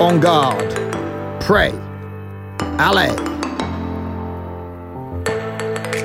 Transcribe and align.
En 0.00 0.18
garde, 0.18 0.74
Pray. 1.42 1.72
Allez. 2.78 3.14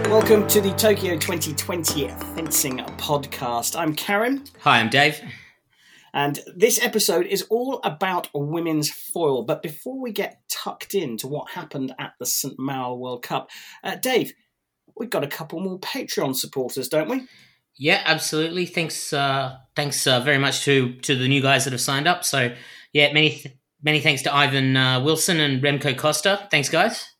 Welcome 0.09 0.45
to 0.47 0.59
the 0.59 0.73
Tokyo 0.77 1.13
2020 1.17 2.09
Fencing 2.35 2.79
Podcast. 2.97 3.79
I'm 3.79 3.95
Karen. 3.95 4.43
Hi, 4.63 4.81
I'm 4.81 4.89
Dave. 4.89 5.21
And 6.13 6.41
this 6.57 6.83
episode 6.83 7.25
is 7.25 7.43
all 7.43 7.79
about 7.85 8.27
women's 8.33 8.91
foil. 8.91 9.43
But 9.43 9.63
before 9.63 10.01
we 10.01 10.11
get 10.11 10.41
tucked 10.49 10.93
into 10.93 11.29
what 11.29 11.51
happened 11.51 11.95
at 11.97 12.15
the 12.19 12.25
St. 12.25 12.59
Maur 12.59 12.97
World 12.97 13.23
Cup, 13.23 13.49
uh, 13.81 13.95
Dave, 13.95 14.33
we've 14.97 15.09
got 15.09 15.23
a 15.23 15.27
couple 15.27 15.61
more 15.61 15.79
Patreon 15.79 16.35
supporters, 16.35 16.89
don't 16.89 17.07
we? 17.07 17.29
Yeah, 17.77 18.01
absolutely. 18.03 18.65
Thanks, 18.65 19.13
uh, 19.13 19.55
thanks 19.73 20.05
uh, 20.05 20.19
very 20.19 20.37
much 20.37 20.65
to 20.65 20.95
to 20.95 21.15
the 21.15 21.29
new 21.29 21.41
guys 21.41 21.63
that 21.63 21.71
have 21.71 21.79
signed 21.79 22.09
up. 22.09 22.25
So, 22.25 22.53
yeah, 22.91 23.13
many 23.13 23.29
th- 23.29 23.55
many 23.85 24.01
thanks 24.01 24.23
to 24.23 24.35
Ivan 24.35 24.75
uh, 24.75 24.99
Wilson 24.99 25.39
and 25.39 25.63
Remco 25.63 25.97
Costa. 25.97 26.47
Thanks, 26.51 26.67
guys. 26.67 27.13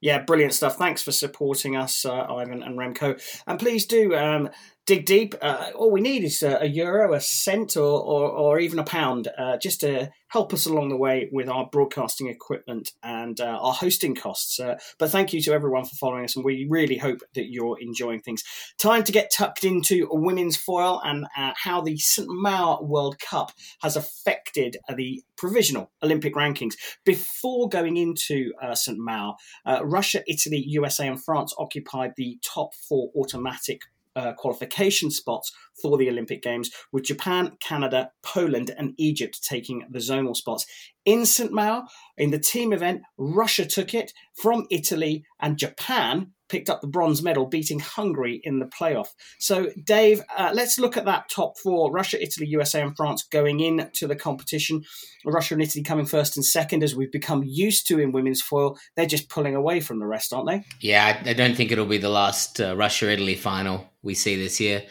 Yeah, 0.00 0.24
brilliant 0.24 0.52
stuff. 0.52 0.76
Thanks 0.76 1.00
for 1.00 1.12
supporting 1.12 1.76
us, 1.76 2.04
uh, 2.04 2.12
Ivan 2.12 2.64
and 2.64 2.76
Remco. 2.76 3.22
And 3.46 3.56
please 3.56 3.86
do 3.86 4.16
um, 4.16 4.50
dig 4.86 5.06
deep. 5.06 5.34
Uh, 5.40 5.70
all 5.76 5.90
we 5.90 6.00
need 6.00 6.24
is 6.24 6.42
a, 6.42 6.58
a 6.62 6.66
euro, 6.66 7.14
a 7.14 7.20
cent, 7.20 7.76
or, 7.76 8.00
or, 8.00 8.30
or 8.30 8.58
even 8.58 8.78
a 8.78 8.84
pound 8.84 9.28
uh, 9.38 9.56
just 9.56 9.80
to 9.80 10.10
help 10.28 10.52
us 10.52 10.66
along 10.66 10.88
the 10.88 10.96
way 10.96 11.28
with 11.30 11.48
our 11.48 11.68
broadcasting 11.70 12.26
equipment 12.26 12.90
and 13.02 13.40
uh, 13.40 13.58
our 13.60 13.74
hosting 13.74 14.14
costs. 14.14 14.58
Uh, 14.58 14.76
but 14.98 15.10
thank 15.10 15.32
you 15.32 15.40
to 15.42 15.52
everyone 15.52 15.84
for 15.84 15.94
following 15.96 16.24
us, 16.24 16.34
and 16.34 16.44
we 16.44 16.66
really 16.68 16.96
hope 16.96 17.20
that 17.34 17.50
you're 17.50 17.78
enjoying 17.80 18.20
things. 18.20 18.42
Time 18.80 19.04
to 19.04 19.12
get 19.12 19.30
tucked 19.30 19.62
into 19.62 20.08
women's 20.10 20.56
foil 20.56 21.00
and 21.04 21.26
uh, 21.36 21.52
how 21.56 21.80
the 21.80 21.98
St. 21.98 22.26
Maur 22.28 22.82
World 22.82 23.18
Cup 23.20 23.52
has 23.82 23.96
affected 23.96 24.78
the 24.96 25.22
provisional 25.36 25.92
Olympic 26.02 26.34
rankings. 26.34 26.74
Before 27.04 27.68
going 27.68 27.96
into 27.96 28.52
uh, 28.60 28.74
St. 28.74 28.98
Maur, 28.98 29.36
Russia, 29.82 30.22
Italy, 30.26 30.64
USA, 30.66 31.06
and 31.06 31.22
France 31.22 31.54
occupied 31.58 32.12
the 32.16 32.38
top 32.42 32.74
four 32.74 33.10
automatic 33.16 33.82
uh, 34.16 34.32
qualification 34.34 35.10
spots 35.10 35.52
for 35.80 35.96
the 35.96 36.08
Olympic 36.08 36.42
Games, 36.42 36.70
with 36.92 37.04
Japan, 37.04 37.56
Canada, 37.60 38.10
Poland, 38.22 38.70
and 38.76 38.94
Egypt 38.98 39.40
taking 39.42 39.86
the 39.90 39.98
zonal 39.98 40.36
spots. 40.36 40.66
In 41.04 41.26
St. 41.26 41.52
Maur, 41.52 41.84
in 42.16 42.30
the 42.30 42.38
team 42.38 42.72
event, 42.72 43.02
Russia 43.16 43.66
took 43.66 43.94
it 43.94 44.12
from 44.34 44.66
Italy, 44.70 45.24
and 45.40 45.58
Japan 45.58 46.32
picked 46.52 46.68
up 46.68 46.82
the 46.82 46.86
bronze 46.86 47.22
medal, 47.22 47.46
beating 47.46 47.80
Hungary 47.80 48.40
in 48.44 48.58
the 48.58 48.66
playoff. 48.66 49.08
So, 49.38 49.70
Dave, 49.82 50.20
uh, 50.36 50.50
let's 50.52 50.78
look 50.78 50.98
at 50.98 51.06
that 51.06 51.30
top 51.30 51.58
four 51.58 51.90
Russia, 51.90 52.22
Italy, 52.22 52.46
USA, 52.48 52.82
and 52.82 52.94
France 52.94 53.22
going 53.24 53.60
into 53.60 54.06
the 54.06 54.14
competition. 54.14 54.84
Russia 55.24 55.54
and 55.54 55.62
Italy 55.62 55.82
coming 55.82 56.04
first 56.04 56.36
and 56.36 56.44
second, 56.44 56.84
as 56.84 56.94
we've 56.94 57.10
become 57.10 57.42
used 57.42 57.88
to 57.88 57.98
in 57.98 58.12
women's 58.12 58.42
foil. 58.42 58.78
They're 58.96 59.06
just 59.06 59.30
pulling 59.30 59.56
away 59.56 59.80
from 59.80 59.98
the 59.98 60.06
rest, 60.06 60.34
aren't 60.34 60.48
they? 60.48 60.64
Yeah, 60.80 61.18
I, 61.24 61.30
I 61.30 61.32
don't 61.32 61.56
think 61.56 61.72
it'll 61.72 61.86
be 61.86 61.96
the 61.96 62.10
last 62.10 62.60
uh, 62.60 62.76
Russia 62.76 63.10
Italy 63.10 63.34
final 63.34 63.90
we 64.02 64.12
see 64.12 64.36
this 64.36 64.60
year. 64.60 64.82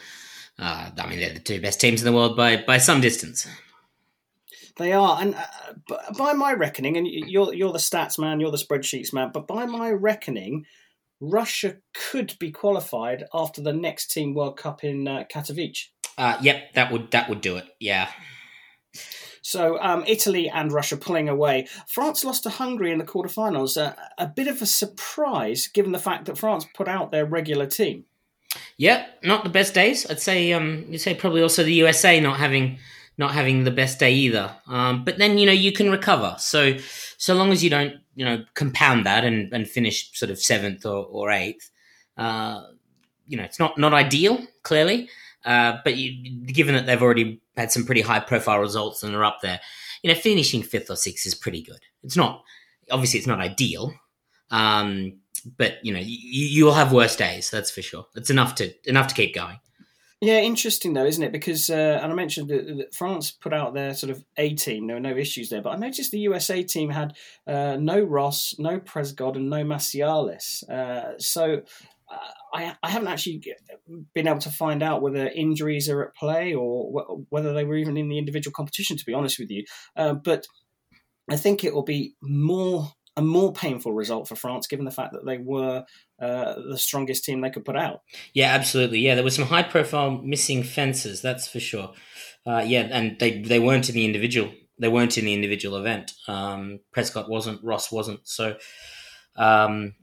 Uh, 0.57 0.89
I 0.97 1.07
mean, 1.07 1.19
they're 1.19 1.33
the 1.33 1.39
two 1.39 1.61
best 1.61 1.79
teams 1.79 2.01
in 2.01 2.05
the 2.05 2.17
world 2.17 2.35
by, 2.35 2.57
by 2.57 2.79
some 2.79 3.01
distance. 3.01 3.47
They 4.77 4.93
are, 4.93 5.21
and 5.21 5.35
uh, 5.35 6.13
by 6.17 6.33
my 6.33 6.53
reckoning, 6.53 6.97
and 6.97 7.05
you're 7.05 7.53
you're 7.53 7.73
the 7.73 7.77
stats 7.77 8.17
man, 8.17 8.39
you're 8.39 8.51
the 8.51 8.57
spreadsheets 8.57 9.13
man, 9.13 9.29
but 9.33 9.45
by 9.45 9.65
my 9.65 9.91
reckoning, 9.91 10.65
Russia 11.21 11.77
could 11.93 12.37
be 12.39 12.51
qualified 12.51 13.25
after 13.33 13.61
the 13.61 13.73
next 13.73 14.11
Team 14.11 14.33
World 14.33 14.57
Cup 14.57 14.83
in 14.83 15.07
uh, 15.07 15.23
Katowice. 15.31 15.87
Uh, 16.17 16.37
yep, 16.41 16.73
that 16.73 16.91
would 16.91 17.11
that 17.11 17.29
would 17.29 17.41
do 17.41 17.55
it. 17.57 17.65
Yeah. 17.79 18.09
So 19.43 19.79
um, 19.81 20.03
Italy 20.07 20.49
and 20.49 20.71
Russia 20.71 20.97
pulling 20.97 21.29
away. 21.29 21.67
France 21.87 22.23
lost 22.23 22.43
to 22.43 22.49
Hungary 22.49 22.91
in 22.91 22.99
the 22.99 23.05
quarterfinals. 23.05 23.81
Uh, 23.81 23.95
a 24.17 24.27
bit 24.27 24.47
of 24.47 24.61
a 24.61 24.65
surprise, 24.65 25.67
given 25.67 25.91
the 25.91 25.99
fact 25.99 26.25
that 26.25 26.37
France 26.37 26.65
put 26.75 26.87
out 26.87 27.11
their 27.11 27.25
regular 27.25 27.65
team. 27.65 28.05
Yep, 28.77 29.23
not 29.23 29.43
the 29.43 29.49
best 29.49 29.73
days. 29.73 30.09
I'd 30.09 30.19
say 30.19 30.51
um, 30.53 30.85
you'd 30.89 30.99
say 30.99 31.15
probably 31.15 31.41
also 31.41 31.63
the 31.63 31.73
USA 31.73 32.19
not 32.19 32.37
having 32.37 32.77
not 33.17 33.31
having 33.31 33.63
the 33.63 33.71
best 33.71 33.99
day 33.99 34.13
either. 34.13 34.55
Um, 34.67 35.03
but 35.03 35.17
then 35.17 35.37
you 35.37 35.45
know 35.45 35.51
you 35.51 35.71
can 35.71 35.89
recover. 35.89 36.35
So 36.37 36.77
so 37.17 37.33
long 37.33 37.51
as 37.51 37.63
you 37.63 37.69
don't 37.69 37.95
you 38.15 38.25
know 38.25 38.43
compound 38.53 39.05
that 39.05 39.23
and, 39.23 39.53
and 39.53 39.67
finish 39.67 40.11
sort 40.17 40.29
of 40.29 40.39
seventh 40.39 40.85
or, 40.85 41.05
or 41.05 41.31
eighth, 41.31 41.69
uh, 42.17 42.61
you 43.27 43.37
know 43.37 43.43
it's 43.43 43.59
not 43.59 43.77
not 43.77 43.93
ideal 43.93 44.39
clearly. 44.63 45.09
Uh, 45.43 45.79
but 45.83 45.97
you, 45.97 46.29
given 46.45 46.75
that 46.75 46.85
they've 46.85 47.01
already 47.01 47.41
had 47.57 47.71
some 47.71 47.83
pretty 47.83 48.01
high 48.01 48.19
profile 48.19 48.59
results 48.59 49.01
and 49.01 49.15
are 49.15 49.25
up 49.25 49.39
there, 49.41 49.59
you 50.03 50.13
know 50.13 50.19
finishing 50.19 50.61
fifth 50.61 50.89
or 50.89 50.95
sixth 50.95 51.25
is 51.25 51.35
pretty 51.35 51.61
good. 51.61 51.79
It's 52.03 52.17
not 52.17 52.43
obviously 52.91 53.19
it's 53.19 53.27
not 53.27 53.39
ideal. 53.39 53.93
Um, 54.51 55.21
but 55.57 55.83
you 55.83 55.93
know 55.93 55.99
you, 55.99 56.45
you'll 56.45 56.73
have 56.73 56.91
worse 56.93 57.15
days 57.15 57.49
that's 57.49 57.71
for 57.71 57.81
sure 57.81 58.05
it's 58.15 58.29
enough 58.29 58.55
to 58.55 58.73
enough 58.89 59.07
to 59.07 59.15
keep 59.15 59.33
going 59.33 59.59
yeah, 60.21 60.37
interesting 60.37 60.93
though, 60.93 61.05
isn't 61.05 61.23
it? 61.23 61.31
Because 61.31 61.69
uh, 61.71 61.99
and 62.01 62.11
I 62.11 62.15
mentioned 62.15 62.49
that, 62.49 62.67
that, 62.77 62.93
France 62.93 63.31
put 63.31 63.53
out 63.53 63.73
their 63.73 63.95
sort 63.95 64.11
of 64.11 64.23
A 64.37 64.53
team. 64.53 64.85
There 64.85 64.95
were 64.95 65.01
no 65.01 65.17
issues 65.17 65.49
there, 65.49 65.63
but 65.63 65.71
I 65.71 65.77
noticed 65.77 66.11
the 66.11 66.19
USA 66.19 66.61
team 66.61 66.91
had 66.91 67.15
uh, 67.47 67.77
no 67.79 68.03
Ross, 68.03 68.55
no 68.59 68.79
Prescod, 68.79 69.35
and 69.35 69.49
no 69.49 69.63
Massialas. 69.63 70.69
Uh, 70.69 71.17
so 71.17 71.63
uh, 72.07 72.17
I, 72.53 72.75
I 72.83 72.89
haven't 72.91 73.07
actually 73.07 73.43
been 74.13 74.27
able 74.27 74.39
to 74.41 74.51
find 74.51 74.83
out 74.83 75.01
whether 75.01 75.27
injuries 75.27 75.89
are 75.89 76.03
at 76.03 76.15
play 76.15 76.53
or 76.53 76.91
wh- 76.91 77.31
whether 77.31 77.51
they 77.53 77.63
were 77.63 77.77
even 77.77 77.97
in 77.97 78.07
the 78.07 78.19
individual 78.19 78.53
competition. 78.53 78.97
To 78.97 79.05
be 79.05 79.15
honest 79.15 79.39
with 79.39 79.49
you, 79.49 79.65
uh, 79.95 80.13
but 80.13 80.45
I 81.31 81.35
think 81.35 81.63
it 81.63 81.73
will 81.73 81.81
be 81.81 82.15
more 82.21 82.93
a 83.17 83.21
more 83.21 83.51
painful 83.51 83.93
result 83.93 84.27
for 84.27 84.35
France, 84.35 84.67
given 84.67 84.85
the 84.85 84.91
fact 84.91 85.13
that 85.13 85.25
they 85.25 85.37
were 85.37 85.83
uh, 86.19 86.53
the 86.69 86.77
strongest 86.77 87.25
team 87.25 87.41
they 87.41 87.49
could 87.49 87.65
put 87.65 87.75
out. 87.75 88.01
Yeah, 88.33 88.53
absolutely. 88.53 88.99
Yeah, 88.99 89.15
there 89.15 89.23
were 89.23 89.29
some 89.29 89.47
high 89.47 89.63
profile 89.63 90.11
missing 90.11 90.63
fences, 90.63 91.21
that's 91.21 91.47
for 91.47 91.59
sure. 91.59 91.93
Uh, 92.45 92.63
yeah, 92.65 92.87
and 92.91 93.19
they 93.19 93.41
they 93.41 93.59
weren't 93.59 93.89
in 93.89 93.95
the 93.95 94.05
individual. 94.05 94.51
They 94.79 94.87
weren't 94.87 95.17
in 95.17 95.25
the 95.25 95.33
individual 95.33 95.77
event. 95.77 96.13
Um, 96.27 96.79
Prescod 96.95 97.29
wasn't. 97.29 97.63
Ross 97.63 97.91
wasn't. 97.91 98.21
So, 98.27 98.55
um, 99.35 99.93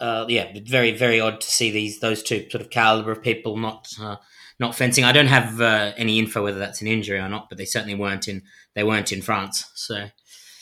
uh, 0.00 0.26
yeah, 0.28 0.52
very 0.66 0.92
very 0.96 1.20
odd 1.20 1.40
to 1.40 1.50
see 1.50 1.70
these 1.70 2.00
those 2.00 2.22
two 2.22 2.50
sort 2.50 2.60
of 2.60 2.70
caliber 2.70 3.12
of 3.12 3.22
people 3.22 3.56
not 3.56 3.88
uh, 4.00 4.16
not 4.58 4.74
fencing. 4.74 5.04
I 5.04 5.12
don't 5.12 5.28
have 5.28 5.60
uh, 5.60 5.92
any 5.96 6.18
info 6.18 6.42
whether 6.42 6.58
that's 6.58 6.82
an 6.82 6.88
injury 6.88 7.18
or 7.18 7.28
not, 7.28 7.48
but 7.48 7.56
they 7.56 7.64
certainly 7.64 7.94
weren't 7.94 8.28
in. 8.28 8.42
They 8.74 8.84
weren't 8.84 9.12
in 9.12 9.22
France. 9.22 9.70
So. 9.74 10.08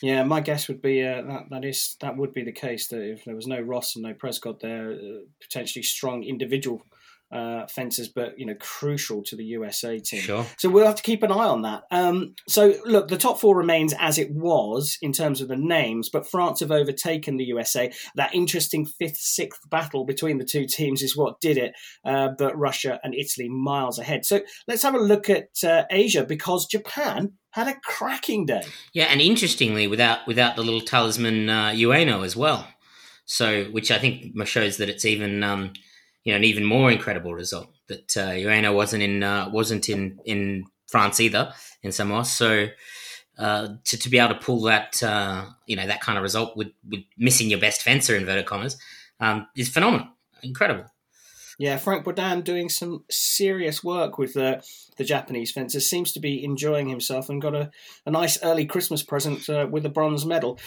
Yeah, 0.02 0.22
my 0.24 0.40
guess 0.40 0.66
would 0.68 0.80
be 0.80 1.02
uh, 1.04 1.22
that 1.22 1.50
that 1.50 1.64
is 1.64 1.96
that 2.00 2.16
would 2.16 2.32
be 2.32 2.42
the 2.42 2.52
case. 2.52 2.88
That 2.88 3.02
if 3.02 3.24
there 3.24 3.34
was 3.34 3.46
no 3.46 3.60
Ross 3.60 3.96
and 3.96 4.02
no 4.02 4.14
Prescod 4.14 4.60
there, 4.60 4.92
uh, 4.92 5.26
potentially 5.40 5.82
strong 5.82 6.22
individual 6.24 6.82
uh, 7.32 7.66
fences, 7.66 8.08
but 8.08 8.38
you 8.38 8.46
know, 8.46 8.56
crucial 8.58 9.22
to 9.24 9.36
the 9.36 9.44
USA 9.44 9.98
team. 9.98 10.20
Sure. 10.20 10.46
So 10.58 10.68
we'll 10.68 10.86
have 10.86 10.96
to 10.96 11.02
keep 11.02 11.22
an 11.22 11.30
eye 11.30 11.46
on 11.46 11.62
that. 11.62 11.84
Um, 11.90 12.34
so 12.48 12.74
look, 12.84 13.08
the 13.08 13.16
top 13.16 13.40
four 13.40 13.56
remains 13.56 13.94
as 13.98 14.18
it 14.18 14.30
was 14.32 14.98
in 15.00 15.12
terms 15.12 15.40
of 15.40 15.48
the 15.48 15.56
names, 15.56 16.08
but 16.08 16.28
France 16.28 16.60
have 16.60 16.70
overtaken 16.70 17.36
the 17.36 17.44
USA. 17.44 17.92
That 18.16 18.34
interesting 18.34 18.84
fifth, 18.84 19.16
sixth 19.16 19.68
battle 19.70 20.04
between 20.04 20.38
the 20.38 20.44
two 20.44 20.66
teams 20.66 21.02
is 21.02 21.16
what 21.16 21.40
did 21.40 21.56
it. 21.56 21.72
Uh, 22.04 22.30
but 22.36 22.58
Russia 22.58 22.98
and 23.02 23.14
Italy 23.14 23.48
miles 23.48 23.98
ahead. 23.98 24.24
So 24.24 24.40
let's 24.66 24.82
have 24.82 24.94
a 24.94 24.98
look 24.98 25.30
at 25.30 25.48
uh, 25.64 25.84
Asia 25.90 26.24
because 26.24 26.66
Japan 26.66 27.32
had 27.52 27.68
a 27.68 27.74
cracking 27.84 28.46
day. 28.46 28.62
Yeah, 28.92 29.06
and 29.06 29.20
interestingly, 29.20 29.86
without 29.86 30.26
without 30.26 30.56
the 30.56 30.62
little 30.62 30.80
talisman 30.80 31.48
uh, 31.48 31.70
Ueno 31.70 32.24
as 32.24 32.36
well. 32.36 32.66
So, 33.24 33.64
which 33.66 33.92
I 33.92 33.98
think 33.98 34.36
shows 34.46 34.78
that 34.78 34.88
it's 34.88 35.04
even 35.04 35.44
um, 35.44 35.72
you 36.24 36.32
know 36.32 36.36
an 36.36 36.44
even 36.44 36.64
more 36.64 36.90
incredible 36.90 37.34
result 37.34 37.68
that 37.88 38.16
uh, 38.16 38.72
wasn't 38.72 39.02
in 39.02 39.22
uh, 39.22 39.48
wasn't 39.52 39.88
in 39.88 40.18
in 40.24 40.64
France 40.86 41.20
either 41.20 41.52
in 41.82 41.92
St. 41.92 42.08
Maur. 42.08 42.24
So. 42.24 42.68
Uh, 43.38 43.76
to, 43.84 43.96
to 43.96 44.10
be 44.10 44.18
able 44.18 44.34
to 44.34 44.40
pull 44.40 44.60
that 44.60 45.02
uh, 45.02 45.46
you 45.64 45.74
know 45.74 45.86
that 45.86 46.02
kind 46.02 46.18
of 46.18 46.22
result 46.22 46.54
with, 46.58 46.68
with 46.90 47.00
missing 47.16 47.48
your 47.48 47.58
best 47.58 47.80
fencer 47.80 48.14
inverted 48.14 48.44
commas 48.44 48.76
um, 49.18 49.46
is 49.56 49.70
phenomenal, 49.70 50.08
incredible. 50.42 50.84
Yeah, 51.60 51.76
Franck 51.76 52.06
Boidin 52.06 52.42
doing 52.42 52.70
some 52.70 53.04
serious 53.10 53.84
work 53.84 54.16
with 54.16 54.32
the 54.32 54.62
the 54.96 55.04
Japanese 55.04 55.52
fencer 55.52 55.78
seems 55.78 56.10
to 56.12 56.18
be 56.20 56.42
enjoying 56.42 56.88
himself 56.88 57.28
and 57.28 57.40
got 57.40 57.54
a, 57.54 57.70
a 58.06 58.10
nice 58.10 58.42
early 58.42 58.64
Christmas 58.64 59.02
present 59.02 59.46
uh, 59.48 59.68
with 59.70 59.84
a 59.84 59.90
bronze 59.90 60.24
medal. 60.24 60.58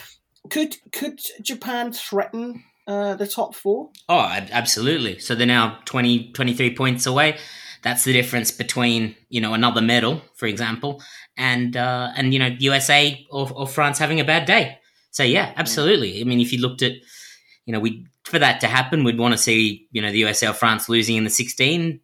Could 0.52 0.78
could 0.92 1.20
Japan 1.42 1.94
threaten 1.94 2.64
uh, 2.88 3.16
the 3.16 3.28
top 3.28 3.56
four? 3.56 3.90
Oh, 4.10 4.20
absolutely. 4.20 5.20
So 5.20 5.36
they're 5.36 5.48
now 5.48 5.80
20, 5.86 6.32
23 6.32 6.76
points 6.76 7.06
away. 7.06 7.38
That's 7.82 8.06
the 8.06 8.14
difference 8.14 8.50
between 8.52 9.16
you 9.30 9.42
know 9.42 9.54
another 9.54 9.82
medal, 9.82 10.22
for 10.36 10.46
example, 10.48 11.04
and 11.38 11.76
uh, 11.76 12.12
and 12.16 12.34
you 12.34 12.40
know 12.40 12.56
USA 12.60 13.26
or, 13.30 13.52
or 13.54 13.68
France 13.68 14.00
having 14.00 14.22
a 14.22 14.24
bad 14.24 14.46
day. 14.46 14.78
So 15.12 15.24
yeah, 15.24 15.54
absolutely. 15.58 16.22
I 16.22 16.24
mean, 16.24 16.40
if 16.40 16.54
you 16.54 16.62
looked 16.62 16.82
at 16.82 16.94
you 17.66 17.74
know 17.74 17.82
we 17.82 18.06
for 18.24 18.40
that 18.40 18.62
to 18.62 18.68
happen, 18.68 19.04
we'd 19.04 19.20
want 19.20 19.34
to 19.34 19.38
see 19.38 19.88
you 19.92 20.02
know 20.02 20.12
the 20.12 20.20
USA 20.20 20.48
or 20.48 20.54
France 20.54 20.88
losing 20.88 21.18
in 21.18 21.26
the 21.26 21.30
sixteen 21.30 22.00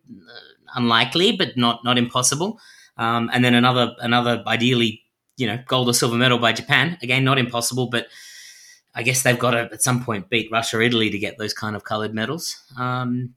unlikely, 0.76 1.32
but 1.38 1.56
not 1.56 1.84
not 1.86 1.98
impossible. 1.98 2.60
Um, 2.98 3.30
and 3.32 3.44
then 3.44 3.54
another 3.54 3.96
another 4.00 4.44
ideally 4.46 5.02
you 5.38 5.48
know 5.48 5.60
gold 5.66 5.88
or 5.88 5.94
silver 5.94 6.18
medal 6.18 6.40
by 6.40 6.52
Japan. 6.52 6.98
Again, 7.02 7.24
not 7.24 7.40
impossible, 7.40 7.88
but 7.88 8.08
I 8.96 9.04
guess 9.04 9.24
they've 9.24 9.40
got 9.40 9.52
to 9.52 9.70
at 9.72 9.82
some 9.82 10.04
point 10.04 10.30
beat 10.30 10.52
Russia, 10.52 10.78
or 10.78 10.82
Italy 10.82 11.10
to 11.10 11.20
get 11.20 11.38
those 11.38 11.54
kind 11.54 11.76
of 11.76 11.84
coloured 11.84 12.14
medals. 12.14 12.62
Um, 12.78 13.36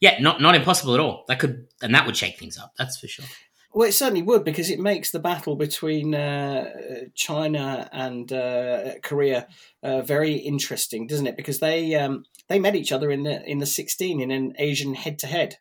yeah, 0.00 0.18
not 0.20 0.40
not 0.40 0.54
impossible 0.54 0.94
at 0.94 1.00
all. 1.00 1.24
That 1.28 1.38
could 1.38 1.66
and 1.82 1.94
that 1.94 2.06
would 2.06 2.16
shake 2.16 2.38
things 2.38 2.58
up. 2.58 2.72
That's 2.78 2.98
for 2.98 3.08
sure. 3.08 3.26
Well, 3.72 3.88
it 3.88 3.92
certainly 3.92 4.22
would 4.22 4.44
because 4.44 4.68
it 4.68 4.80
makes 4.80 5.12
the 5.12 5.20
battle 5.20 5.54
between 5.54 6.12
uh, 6.14 6.70
China 7.14 7.88
and 7.92 8.32
uh, 8.32 8.98
Korea 9.02 9.46
uh, 9.82 10.02
very 10.02 10.34
interesting, 10.34 11.06
doesn't 11.06 11.26
it? 11.26 11.36
Because 11.36 11.60
they 11.60 11.94
um, 11.94 12.24
they 12.48 12.58
met 12.58 12.74
each 12.74 12.90
other 12.90 13.10
in 13.10 13.22
the 13.22 13.44
in 13.48 13.58
the 13.58 13.66
sixteen 13.66 14.20
in 14.20 14.30
an 14.30 14.54
Asian 14.58 14.94
head 14.94 15.18
to 15.20 15.26
head. 15.28 15.58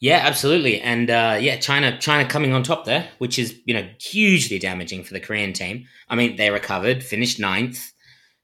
Yeah, 0.00 0.20
absolutely, 0.22 0.80
and 0.80 1.08
uh, 1.10 1.38
yeah, 1.40 1.56
China 1.56 1.98
China 1.98 2.28
coming 2.28 2.52
on 2.52 2.62
top 2.62 2.84
there, 2.84 3.08
which 3.16 3.38
is 3.38 3.58
you 3.64 3.74
know 3.74 3.88
hugely 3.98 4.58
damaging 4.58 5.02
for 5.02 5.14
the 5.14 5.20
Korean 5.20 5.52
team. 5.54 5.86
I 6.08 6.16
mean, 6.16 6.36
they 6.36 6.50
recovered, 6.50 7.02
finished 7.02 7.40
ninth. 7.40 7.92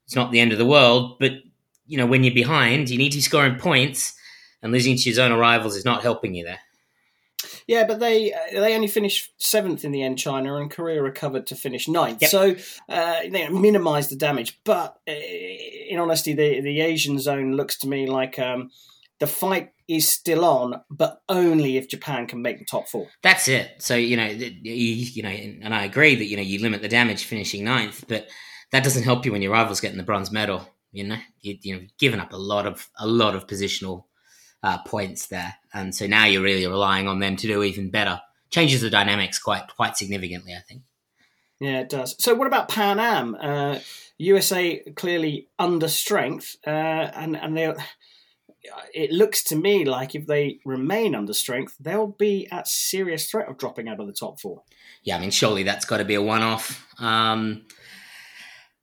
It's 0.05 0.15
not 0.15 0.31
the 0.31 0.39
end 0.39 0.51
of 0.51 0.57
the 0.57 0.65
world, 0.65 1.17
but 1.19 1.31
you 1.87 1.97
know 1.97 2.05
when 2.05 2.23
you're 2.23 2.33
behind, 2.33 2.89
you 2.89 2.97
need 2.97 3.11
to 3.11 3.17
be 3.17 3.21
scoring 3.21 3.57
points, 3.57 4.13
and 4.61 4.71
losing 4.71 4.97
to 4.97 5.09
your 5.09 5.17
zonal 5.17 5.39
rivals 5.39 5.75
is 5.75 5.85
not 5.85 6.03
helping 6.03 6.35
you 6.35 6.43
there. 6.43 6.59
Yeah, 7.67 7.85
but 7.85 7.99
they 7.99 8.33
uh, 8.33 8.37
they 8.53 8.75
only 8.75 8.87
finished 8.87 9.33
seventh 9.37 9.83
in 9.83 9.91
the 9.91 10.03
end, 10.03 10.19
China, 10.19 10.57
and 10.57 10.69
Korea 10.69 11.01
recovered 11.01 11.47
to 11.47 11.55
finish 11.55 11.87
ninth. 11.87 12.21
Yep. 12.21 12.31
So 12.31 12.55
uh, 12.89 13.21
they 13.29 13.49
minimised 13.49 14.11
the 14.11 14.15
damage. 14.15 14.59
But 14.63 14.97
uh, 15.07 15.11
in 15.11 15.99
honesty, 15.99 16.33
the 16.33 16.61
the 16.61 16.81
Asian 16.81 17.19
zone 17.19 17.53
looks 17.53 17.77
to 17.79 17.87
me 17.87 18.07
like 18.07 18.37
um, 18.37 18.71
the 19.19 19.27
fight 19.27 19.71
is 19.87 20.09
still 20.09 20.43
on, 20.45 20.81
but 20.89 21.21
only 21.29 21.77
if 21.77 21.89
Japan 21.89 22.27
can 22.27 22.41
make 22.41 22.59
the 22.59 22.65
top 22.65 22.87
four. 22.87 23.07
That's 23.21 23.47
it. 23.47 23.71
So 23.79 23.95
you 23.95 24.17
know, 24.17 24.27
you, 24.27 24.51
you 24.61 25.23
know, 25.23 25.29
and 25.29 25.73
I 25.73 25.85
agree 25.85 26.15
that 26.15 26.25
you 26.25 26.37
know 26.37 26.43
you 26.43 26.59
limit 26.61 26.81
the 26.81 26.87
damage 26.87 27.25
finishing 27.25 27.63
ninth, 27.63 28.05
but 28.07 28.27
that 28.75 28.83
doesn't 28.83 29.03
help 29.03 29.25
you 29.25 29.31
when 29.31 29.41
your 29.41 29.53
rival's 29.53 29.79
getting 29.79 29.97
the 29.97 30.03
bronze 30.03 30.31
medal. 30.31 30.67
You 30.91 31.05
know, 31.05 31.17
you, 31.41 31.57
you 31.61 31.75
know, 31.75 31.81
given 31.97 32.19
up 32.19 32.33
a 32.33 32.37
lot 32.37 32.67
of 32.67 32.89
a 32.99 33.07
lot 33.07 33.35
of 33.35 33.47
positional 33.47 34.03
uh, 34.63 34.79
points 34.79 35.27
there, 35.27 35.55
and 35.73 35.95
so 35.95 36.07
now 36.07 36.25
you're 36.25 36.41
really 36.41 36.67
relying 36.67 37.07
on 37.07 37.19
them 37.19 37.37
to 37.37 37.47
do 37.47 37.63
even 37.63 37.89
better. 37.89 38.21
Changes 38.49 38.81
the 38.81 38.89
dynamics 38.89 39.39
quite 39.39 39.63
quite 39.75 39.95
significantly, 39.95 40.53
I 40.53 40.61
think. 40.67 40.81
Yeah, 41.59 41.79
it 41.79 41.89
does. 41.89 42.21
So, 42.21 42.35
what 42.35 42.47
about 42.47 42.67
Pan 42.67 42.99
Am? 42.99 43.35
Uh, 43.35 43.79
USA 44.17 44.79
clearly 44.95 45.47
under 45.57 45.87
strength, 45.87 46.57
uh, 46.67 46.69
and 46.69 47.37
and 47.37 47.57
they. 47.57 47.73
It 48.95 49.11
looks 49.11 49.43
to 49.45 49.55
me 49.55 49.85
like 49.85 50.15
if 50.15 50.25
they 50.25 50.59
remain 50.65 51.13
under 51.13 51.33
strength, 51.33 51.75
they'll 51.79 52.07
be 52.07 52.47
at 52.51 52.67
serious 52.67 53.29
threat 53.29 53.47
of 53.47 53.59
dropping 53.59 53.87
out 53.87 53.99
of 53.99 54.07
the 54.07 54.13
top 54.13 54.39
four. 54.39 54.63
Yeah, 55.03 55.17
I 55.17 55.19
mean, 55.19 55.29
surely 55.29 55.61
that's 55.63 55.85
got 55.85 55.97
to 55.97 56.03
be 56.03 56.15
a 56.15 56.21
one-off. 56.21 56.83
Um, 56.99 57.67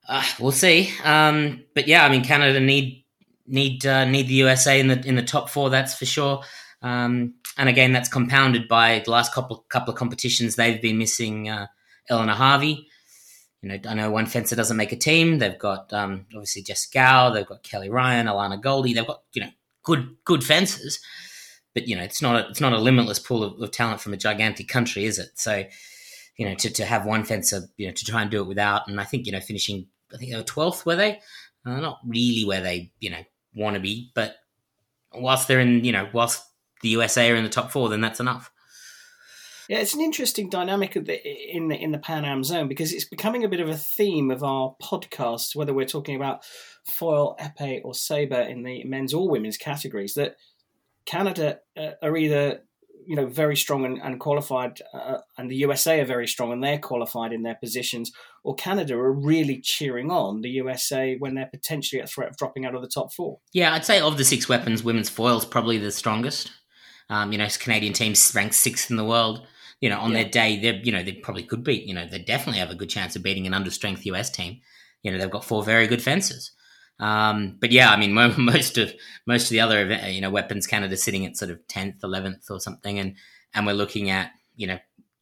uh, 0.07 0.23
we'll 0.39 0.51
see. 0.51 0.91
Um, 1.03 1.63
but 1.73 1.87
yeah, 1.87 2.05
I 2.05 2.09
mean, 2.09 2.23
Canada 2.23 2.59
need 2.59 3.05
need 3.47 3.85
uh, 3.85 4.05
need 4.05 4.27
the 4.27 4.35
USA 4.35 4.79
in 4.79 4.87
the 4.87 5.01
in 5.05 5.15
the 5.15 5.23
top 5.23 5.49
four. 5.49 5.69
That's 5.69 5.95
for 5.95 6.05
sure. 6.05 6.41
Um, 6.81 7.35
and 7.57 7.69
again, 7.69 7.93
that's 7.93 8.09
compounded 8.09 8.67
by 8.67 9.01
the 9.05 9.11
last 9.11 9.33
couple 9.33 9.65
couple 9.69 9.93
of 9.93 9.99
competitions 9.99 10.55
they've 10.55 10.81
been 10.81 10.97
missing 10.97 11.49
uh, 11.49 11.67
Eleanor 12.09 12.33
Harvey. 12.33 12.87
You 13.61 13.69
know, 13.69 13.79
I 13.87 13.93
know 13.93 14.11
one 14.11 14.25
fencer 14.25 14.57
doesn't 14.57 14.75
make 14.75 14.91
a 14.91 14.97
team. 14.97 15.39
They've 15.39 15.57
got 15.57 15.93
um, 15.93 16.25
obviously 16.33 16.63
Jess 16.63 16.87
Guo. 16.93 17.33
They've 17.33 17.45
got 17.45 17.63
Kelleigh 17.63 17.89
Ryan, 17.89 18.27
Alanna 18.27 18.61
Goldie. 18.61 18.93
They've 18.93 19.07
got 19.07 19.21
you 19.33 19.43
know 19.43 19.51
good 19.83 20.17
good 20.25 20.43
fencers, 20.43 20.99
but 21.73 21.87
you 21.87 21.95
know 21.95 22.03
it's 22.03 22.21
not 22.21 22.35
a, 22.35 22.49
it's 22.49 22.61
not 22.61 22.73
a 22.73 22.77
limitless 22.77 23.19
pool 23.19 23.43
of, 23.43 23.61
of 23.61 23.71
talent 23.71 24.01
from 24.01 24.13
a 24.13 24.17
gigantic 24.17 24.67
country, 24.67 25.05
is 25.05 25.17
it? 25.19 25.29
So 25.35 25.63
you 26.37 26.49
know 26.49 26.55
to, 26.55 26.69
to 26.71 26.85
have 26.85 27.05
one 27.05 27.23
fencer 27.23 27.61
you 27.77 27.87
know 27.87 27.93
to 27.93 28.05
try 28.05 28.21
and 28.21 28.29
do 28.29 28.41
it 28.41 28.47
without, 28.47 28.89
and 28.89 28.99
I 28.99 29.05
think 29.05 29.25
you 29.25 29.31
know 29.31 29.39
finishing 29.39 29.87
I 30.13 30.17
think 30.17 30.31
they 30.31 30.37
were 30.37 30.43
twelfth 30.43 30.85
were 30.85 30.95
they? 30.95 31.19
Uh, 31.65 31.79
not 31.79 31.99
really 32.05 32.45
where 32.45 32.61
they 32.61 32.91
you 32.99 33.09
know 33.09 33.23
want 33.55 33.75
to 33.75 33.79
be, 33.79 34.11
but 34.15 34.35
whilst 35.13 35.47
they're 35.47 35.59
in, 35.59 35.83
you 35.83 35.91
know, 35.91 36.09
whilst 36.13 36.43
the 36.81 36.89
USA 36.89 37.31
are 37.31 37.35
in 37.35 37.43
the 37.43 37.49
top 37.49 37.71
four, 37.71 37.89
then 37.89 38.01
that's 38.01 38.19
enough. 38.19 38.51
Yeah, 39.69 39.77
it's 39.77 39.93
an 39.93 40.01
interesting 40.01 40.49
dynamic 40.49 40.93
the, 40.93 41.55
in 41.55 41.69
the 41.69 41.75
in 41.75 41.91
the 41.91 41.97
Pan 41.97 42.25
Am 42.25 42.43
zone 42.43 42.67
because 42.67 42.91
it's 42.91 43.05
becoming 43.07 43.45
a 43.45 43.49
bit 43.49 43.61
of 43.61 43.69
a 43.69 43.77
theme 43.77 44.29
of 44.29 44.43
our 44.43 44.75
podcasts, 44.81 45.55
whether 45.55 45.73
we're 45.73 45.85
talking 45.85 46.17
about 46.17 46.43
foil, 46.85 47.37
epee, 47.39 47.79
or 47.83 47.93
saber 47.93 48.41
in 48.41 48.63
the 48.63 48.83
men's 48.83 49.13
or 49.13 49.29
women's 49.29 49.57
categories. 49.57 50.15
That 50.15 50.35
Canada 51.05 51.59
uh, 51.77 51.91
are 52.01 52.17
either 52.17 52.63
you 53.07 53.15
know 53.15 53.25
very 53.25 53.55
strong 53.55 53.85
and, 53.85 54.01
and 54.01 54.19
qualified, 54.19 54.81
uh, 54.93 55.19
and 55.37 55.49
the 55.49 55.55
USA 55.57 55.99
are 56.01 56.05
very 56.05 56.27
strong 56.27 56.51
and 56.51 56.63
they're 56.63 56.79
qualified 56.79 57.33
in 57.33 57.43
their 57.43 57.55
positions, 57.55 58.11
or 58.43 58.55
Canada 58.55 58.95
are 58.95 59.11
really 59.11 59.59
cheering 59.61 60.11
on 60.11 60.41
the 60.41 60.49
USA 60.49 61.15
when 61.17 61.35
they're 61.35 61.49
potentially 61.51 62.01
at 62.01 62.09
threat 62.09 62.29
of 62.29 62.37
dropping 62.37 62.65
out 62.65 62.75
of 62.75 62.81
the 62.81 62.87
top 62.87 63.13
four. 63.13 63.39
Yeah, 63.53 63.73
I'd 63.73 63.85
say 63.85 63.99
of 63.99 64.17
the 64.17 64.25
six 64.25 64.49
weapons, 64.49 64.83
women's 64.83 65.09
foil 65.09 65.37
is 65.37 65.45
probably 65.45 65.77
the 65.77 65.91
strongest. 65.91 66.51
Um, 67.09 67.31
you 67.31 67.37
know, 67.37 67.47
Canadian 67.59 67.93
teams 67.93 68.33
ranked 68.35 68.55
sixth 68.55 68.89
in 68.89 68.97
the 68.97 69.05
world. 69.05 69.45
You 69.81 69.89
know, 69.89 69.99
on 69.99 70.11
yeah. 70.11 70.23
their 70.23 70.31
day, 70.31 70.59
they 70.59 70.81
you 70.83 70.91
know 70.91 71.03
they 71.03 71.13
probably 71.13 71.43
could 71.43 71.63
beat. 71.63 71.85
You 71.85 71.93
know, 71.93 72.07
they 72.07 72.19
definitely 72.19 72.59
have 72.59 72.71
a 72.71 72.75
good 72.75 72.89
chance 72.89 73.15
of 73.15 73.23
beating 73.23 73.47
an 73.47 73.53
understrength 73.53 74.05
US 74.05 74.29
team. 74.29 74.61
You 75.01 75.11
know, 75.11 75.17
they've 75.17 75.29
got 75.29 75.45
four 75.45 75.63
very 75.63 75.87
good 75.87 76.01
fencers. 76.01 76.51
Um, 76.99 77.57
but 77.59 77.71
yeah, 77.71 77.91
I 77.91 77.97
mean, 77.97 78.13
most 78.37 78.77
of 78.77 78.93
most 79.25 79.45
of 79.45 79.49
the 79.49 79.61
other 79.61 79.91
you 80.09 80.21
know 80.21 80.29
weapons 80.29 80.67
Canada 80.67 80.97
sitting 80.97 81.25
at 81.25 81.37
sort 81.37 81.51
of 81.51 81.65
tenth, 81.67 82.03
eleventh, 82.03 82.49
or 82.49 82.59
something, 82.59 82.99
and 82.99 83.15
and 83.53 83.65
we're 83.65 83.73
looking 83.73 84.09
at 84.09 84.31
you 84.55 84.67
know 84.67 84.79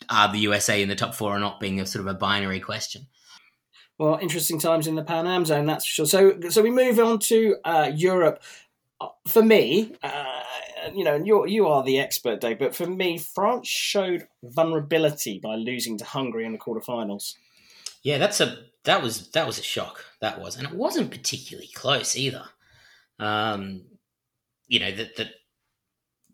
are 0.10 0.32
the 0.32 0.40
USA 0.40 0.82
in 0.82 0.90
the 0.90 0.96
top 0.96 1.14
four 1.14 1.36
or 1.36 1.40
not 1.40 1.60
being 1.60 1.80
a 1.80 1.86
sort 1.86 2.02
of 2.02 2.08
a 2.08 2.18
binary 2.18 2.60
question. 2.60 3.08
Well, 3.98 4.18
interesting 4.20 4.58
times 4.58 4.88
in 4.88 4.96
the 4.96 5.04
Pan 5.04 5.28
Am 5.28 5.46
zone, 5.46 5.68
that's 5.68 5.86
for 5.86 5.92
sure. 5.92 6.06
So, 6.08 6.50
so 6.50 6.64
we 6.64 6.72
move 6.72 7.00
on 7.00 7.20
to 7.20 7.58
uh, 7.64 7.92
Europe. 7.94 8.42
Uh, 9.00 9.10
for 9.28 9.44
me, 9.44 9.94
uh, 10.02 10.42
you 10.94 11.04
know, 11.04 11.16
you 11.16 11.46
you 11.46 11.68
are 11.68 11.84
the 11.84 12.00
expert, 12.00 12.42
Dave, 12.42 12.58
but 12.58 12.76
for 12.76 12.88
me, 12.88 13.18
France 13.20 13.68
showed 13.68 14.28
vulnerability 14.44 15.40
by 15.40 15.56
losing 15.56 15.98
to 16.00 16.06
Hungary 16.06 16.46
in 16.46 16.52
the 16.52 16.58
quarterfinals. 16.58 17.36
Yeah, 18.02 18.18
that's 18.18 18.42
a 18.42 18.58
that 18.86 19.02
was 19.02 19.30
that 19.32 19.48
was 19.48 19.60
a 19.60 19.64
shock. 19.64 20.06
That 20.22 20.40
was, 20.40 20.58
and 20.58 20.68
it 20.68 20.74
wasn't 20.74 21.12
particularly 21.12 21.70
close 21.74 22.16
either. 22.16 22.46
Um, 23.20 23.84
you 24.68 24.80
know 24.80 24.92
that 24.92 25.16
that 25.18 25.28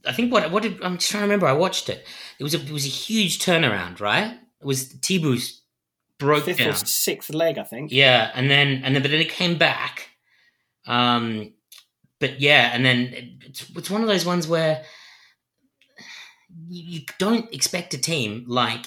I 0.05 0.13
think 0.13 0.31
what 0.31 0.51
what 0.51 0.63
did 0.63 0.81
I'm 0.83 0.97
just 0.97 1.11
trying 1.11 1.21
to 1.21 1.25
remember. 1.25 1.47
I 1.47 1.53
watched 1.53 1.89
it. 1.89 2.05
It 2.39 2.43
was 2.43 2.53
a 2.53 2.61
it 2.61 2.71
was 2.71 2.85
a 2.85 2.89
huge 2.89 3.39
turnaround, 3.39 3.99
right? 3.99 4.37
It 4.61 4.65
was 4.65 4.93
Thibus 4.93 5.59
broke 6.19 6.45
Fifth 6.45 6.57
down. 6.57 6.69
or 6.69 6.73
sixth 6.73 7.33
leg, 7.33 7.57
I 7.57 7.63
think. 7.63 7.91
Yeah, 7.91 8.31
and 8.33 8.49
then 8.49 8.81
and 8.83 8.95
then 8.95 9.01
but 9.01 9.11
then 9.11 9.21
it 9.21 9.29
came 9.29 9.57
back. 9.57 10.09
Um, 10.85 11.53
but 12.19 12.39
yeah, 12.39 12.71
and 12.73 12.85
then 12.85 13.39
it's 13.45 13.69
it's 13.75 13.89
one 13.89 14.01
of 14.01 14.07
those 14.07 14.25
ones 14.25 14.47
where 14.47 14.83
you, 16.67 16.99
you 16.99 17.05
don't 17.19 17.53
expect 17.53 17.93
a 17.93 17.97
team 17.97 18.45
like 18.47 18.85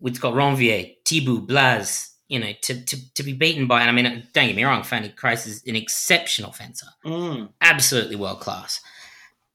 it's 0.00 0.18
got 0.18 0.34
Ranvier, 0.34 0.94
Thibault, 1.06 1.42
Blaze, 1.42 2.11
you 2.28 2.38
know, 2.38 2.52
to, 2.62 2.84
to, 2.84 3.14
to 3.14 3.22
be 3.22 3.32
beaten 3.32 3.66
by, 3.66 3.80
and 3.82 3.90
I 3.90 3.92
mean, 3.92 4.26
don't 4.32 4.46
get 4.46 4.56
me 4.56 4.64
wrong, 4.64 4.82
Fanny 4.82 5.10
Kreiss 5.10 5.46
is 5.46 5.62
an 5.66 5.76
exceptional 5.76 6.52
fencer, 6.52 6.86
mm. 7.04 7.48
absolutely 7.60 8.16
world 8.16 8.40
class. 8.40 8.80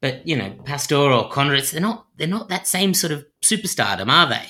But 0.01 0.27
you 0.27 0.35
know, 0.35 0.53
Pastor 0.63 0.95
or 0.95 1.29
Konrads, 1.29 1.71
they're 1.71 1.81
not 1.81 2.05
they're 2.17 2.27
not 2.27 2.49
that 2.49 2.67
same 2.67 2.93
sort 2.93 3.11
of 3.11 3.25
superstardom, 3.43 4.09
are 4.09 4.29
they? 4.29 4.45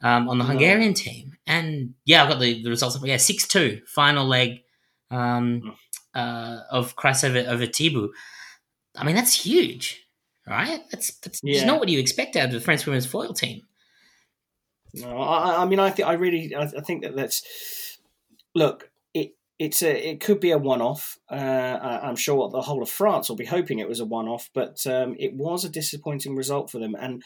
Um, 0.00 0.28
on 0.28 0.38
the 0.38 0.44
no. 0.44 0.50
Hungarian 0.50 0.94
team, 0.94 1.36
and 1.46 1.94
yeah, 2.04 2.22
I've 2.22 2.28
got 2.28 2.38
the, 2.38 2.62
the 2.62 2.70
results. 2.70 2.94
Of, 2.94 3.04
yeah, 3.04 3.16
six 3.16 3.48
two 3.48 3.80
final 3.86 4.24
leg 4.24 4.60
um, 5.10 5.62
mm. 5.62 5.74
uh, 6.14 6.60
of 6.70 6.94
Kreiss 6.94 7.28
over 7.28 7.38
over 7.50 7.66
Thibus. 7.66 8.10
I 8.96 9.04
mean, 9.04 9.16
that's 9.16 9.34
huge, 9.34 10.00
right? 10.46 10.80
That's 10.92 11.16
that's 11.18 11.40
yeah. 11.42 11.64
not 11.64 11.80
what 11.80 11.88
you 11.88 11.98
expect 11.98 12.36
out 12.36 12.46
of 12.46 12.52
the 12.52 12.60
French 12.60 12.86
women's 12.86 13.06
foil 13.06 13.32
team. 13.32 13.62
No, 14.94 15.18
I, 15.18 15.62
I 15.62 15.64
mean, 15.66 15.78
I 15.78 15.90
think 15.90 16.08
I 16.08 16.14
really, 16.14 16.54
I, 16.54 16.62
I 16.62 16.80
think 16.80 17.02
that 17.02 17.14
that's 17.14 17.98
look. 18.54 18.90
It 19.14 19.32
it's 19.58 19.82
a, 19.82 20.10
it 20.10 20.20
could 20.20 20.40
be 20.40 20.50
a 20.50 20.58
one-off. 20.58 21.18
Uh, 21.30 21.34
I'm 22.02 22.16
sure 22.16 22.48
the 22.48 22.62
whole 22.62 22.82
of 22.82 22.90
France 22.90 23.28
will 23.28 23.36
be 23.36 23.44
hoping 23.44 23.78
it 23.78 23.88
was 23.88 24.00
a 24.00 24.04
one-off, 24.04 24.50
but 24.54 24.86
um, 24.86 25.16
it 25.18 25.34
was 25.34 25.64
a 25.64 25.68
disappointing 25.70 26.36
result 26.36 26.70
for 26.70 26.78
them, 26.78 26.94
and 26.98 27.22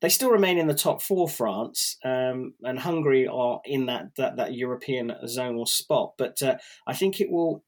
they 0.00 0.08
still 0.08 0.30
remain 0.30 0.58
in 0.58 0.66
the 0.66 0.74
top 0.74 1.00
four. 1.00 1.28
France 1.28 1.96
um, 2.04 2.54
and 2.62 2.80
Hungary 2.80 3.26
are 3.26 3.60
in 3.64 3.86
that 3.86 4.14
that, 4.16 4.36
that 4.36 4.54
European 4.54 5.12
zonal 5.24 5.66
spot, 5.66 6.14
but 6.18 6.42
uh, 6.42 6.56
I 6.86 6.94
think 6.94 7.20
it 7.20 7.30
will 7.30 7.64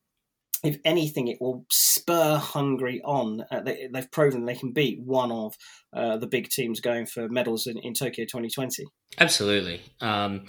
if 0.67 0.79
anything, 0.85 1.29
it 1.29 1.39
will 1.41 1.65
spur 1.71 2.37
Hungary 2.37 3.01
on. 3.05 3.45
Uh, 3.51 3.61
they, 3.61 3.89
have 3.95 4.11
proven 4.11 4.45
they 4.45 4.55
can 4.55 4.73
beat 4.73 5.01
one 5.01 5.33
of 5.33 5.55
uh, 5.93 6.17
the 6.17 6.27
big 6.27 6.49
teams 6.49 6.81
going 6.81 7.07
for 7.07 7.29
medals 7.29 7.67
in, 7.67 7.79
in 7.79 7.95
Tokyo 7.95 8.25
2020. 8.25 8.85
Absolutely. 9.19 9.81
Um, 10.01 10.47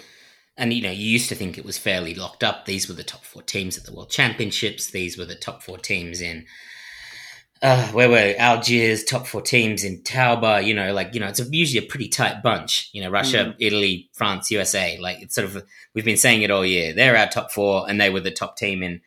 and, 0.58 0.74
you 0.74 0.82
know, 0.82 0.92
you 0.92 1.06
used 1.06 1.30
to 1.30 1.36
think 1.36 1.58
it 1.58 1.66
was 1.66 1.78
fairly 1.78 2.16
locked 2.16 2.44
up. 2.44 2.66
These 2.66 2.88
were 2.88 2.96
the 2.96 3.04
top 3.04 3.24
four 3.24 3.44
teams 3.44 3.78
at 3.78 3.86
the 3.86 3.94
World 3.94 4.10
Championships. 4.10 4.90
These 4.90 5.18
were 5.18 5.26
the 5.26 5.36
top 5.36 5.62
four 5.62 5.78
teams 5.78 6.20
in 6.20 6.46
uh, 7.62 7.88
where 7.88 8.10
were 8.10 8.36
Algiers, 8.38 9.04
top 9.04 9.26
four 9.26 9.42
teams 9.42 9.84
in 9.84 10.02
Tauba, 10.04 10.64
you 10.64 10.74
know, 10.74 10.94
like, 10.94 11.14
you 11.14 11.20
know, 11.20 11.28
it's 11.28 11.40
a, 11.40 11.46
usually 11.50 11.84
a 11.84 11.90
pretty 11.90 12.08
tight 12.08 12.44
bunch, 12.44 12.90
you 12.94 13.02
know, 13.02 13.10
Russia, 13.10 13.46
mm. 13.46 13.56
Italy, 13.60 14.10
France, 14.14 14.52
USA. 14.52 14.98
Like, 15.00 15.22
it's 15.22 15.36
sort 15.36 15.46
of, 15.46 15.64
we've 15.94 16.06
been 16.06 16.18
saying 16.18 16.44
it 16.44 16.52
all 16.52 16.66
year. 16.66 16.94
They're 16.94 17.18
our 17.18 17.28
top 17.28 17.52
four, 17.52 17.90
and 17.90 18.00
they 18.00 18.10
were 18.10 18.20
the 18.20 18.32
top 18.32 18.58
team 18.58 18.84
in, 18.84 19.02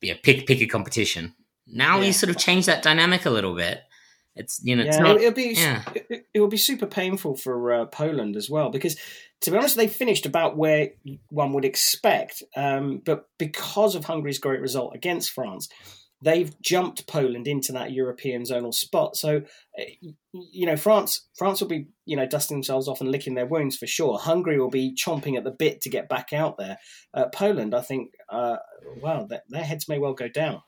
yeah, 0.00 0.14
pick, 0.22 0.46
pick 0.46 0.60
a 0.60 0.66
competition. 0.66 1.34
Now 1.66 1.98
yeah. 1.98 2.06
you 2.06 2.12
sort 2.12 2.30
of 2.30 2.38
change 2.38 2.66
that 2.66 2.82
dynamic 2.82 3.26
a 3.26 3.30
little 3.30 3.54
bit. 3.54 3.80
It's, 4.34 4.60
you 4.62 4.76
know, 4.76 4.82
yeah, 4.82 4.88
it's 4.88 4.98
not, 4.98 5.16
it'll 5.16 5.32
be, 5.32 5.54
yeah. 5.56 5.82
it, 5.94 6.26
it 6.34 6.40
will 6.40 6.48
be 6.48 6.58
super 6.58 6.86
painful 6.86 7.36
for 7.36 7.72
uh, 7.72 7.86
Poland 7.86 8.36
as 8.36 8.50
well, 8.50 8.70
because 8.70 8.96
to 9.40 9.50
be 9.50 9.56
honest, 9.56 9.76
they 9.76 9.88
finished 9.88 10.26
about 10.26 10.56
where 10.56 10.90
one 11.30 11.52
would 11.54 11.64
expect. 11.64 12.42
Um, 12.54 13.02
but 13.04 13.28
because 13.38 13.94
of 13.94 14.04
Hungary's 14.04 14.38
great 14.38 14.60
result 14.60 14.94
against 14.94 15.30
France, 15.30 15.68
they've 16.22 16.60
jumped 16.60 17.06
Poland 17.06 17.46
into 17.46 17.72
that 17.72 17.92
European 17.92 18.42
zonal 18.42 18.72
spot. 18.72 19.16
So, 19.16 19.42
eh, 19.78 19.94
you 20.32 20.66
know, 20.66 20.76
France 20.76 21.28
France 21.36 21.60
will 21.60 21.68
be 21.68 21.88
you 22.04 22.16
know 22.16 22.26
dusting 22.26 22.56
themselves 22.56 22.88
off 22.88 23.00
and 23.00 23.10
licking 23.10 23.34
their 23.34 23.46
wounds 23.46 23.76
for 23.76 23.86
sure. 23.86 24.18
Hungary 24.18 24.58
will 24.58 24.70
be 24.70 24.94
chomping 24.94 25.36
at 25.36 25.44
the 25.44 25.50
bit 25.50 25.80
to 25.82 25.90
get 25.90 26.08
back 26.08 26.32
out 26.32 26.58
there. 26.58 26.78
Uh, 27.14 27.26
Poland, 27.32 27.74
I 27.74 27.82
think, 27.82 28.12
uh, 28.30 28.56
well, 29.02 29.26
their, 29.26 29.42
their, 29.48 29.64
heads 29.64 29.88
may 29.88 29.98
well 29.98 30.14
go 30.14 30.28
down. 30.28 30.62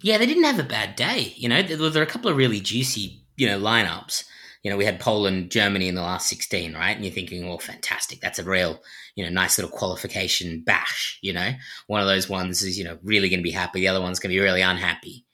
Yeah, 0.00 0.18
they 0.18 0.26
didn't 0.26 0.44
have 0.44 0.58
a 0.58 0.64
bad 0.64 0.94
day. 0.94 1.32
You 1.36 1.48
know, 1.48 1.62
there 1.62 1.78
were 1.78 2.02
a 2.02 2.06
couple 2.06 2.30
of 2.30 2.36
really 2.36 2.60
juicy 2.60 3.24
you 3.38 3.46
know 3.46 3.58
lineups 3.58 4.24
you 4.62 4.70
know, 4.70 4.76
we 4.76 4.84
had 4.84 5.00
Poland, 5.00 5.50
Germany 5.50 5.88
in 5.88 5.94
the 5.94 6.02
last 6.02 6.28
16, 6.28 6.74
right? 6.74 6.96
And 6.96 7.04
you're 7.04 7.14
thinking, 7.14 7.46
well, 7.46 7.58
fantastic. 7.58 8.20
That's 8.20 8.38
a 8.38 8.44
real, 8.44 8.80
you 9.14 9.24
know, 9.24 9.30
nice 9.30 9.58
little 9.58 9.76
qualification 9.76 10.62
bash, 10.62 11.18
you 11.22 11.32
know? 11.32 11.52
One 11.86 12.00
of 12.00 12.06
those 12.06 12.28
ones 12.28 12.62
is, 12.62 12.78
you 12.78 12.84
know, 12.84 12.98
really 13.02 13.28
going 13.28 13.40
to 13.40 13.44
be 13.44 13.52
happy. 13.52 13.80
The 13.80 13.88
other 13.88 14.00
one's 14.00 14.18
going 14.18 14.30
to 14.30 14.36
be 14.36 14.44
really 14.44 14.62
unhappy. 14.62 15.24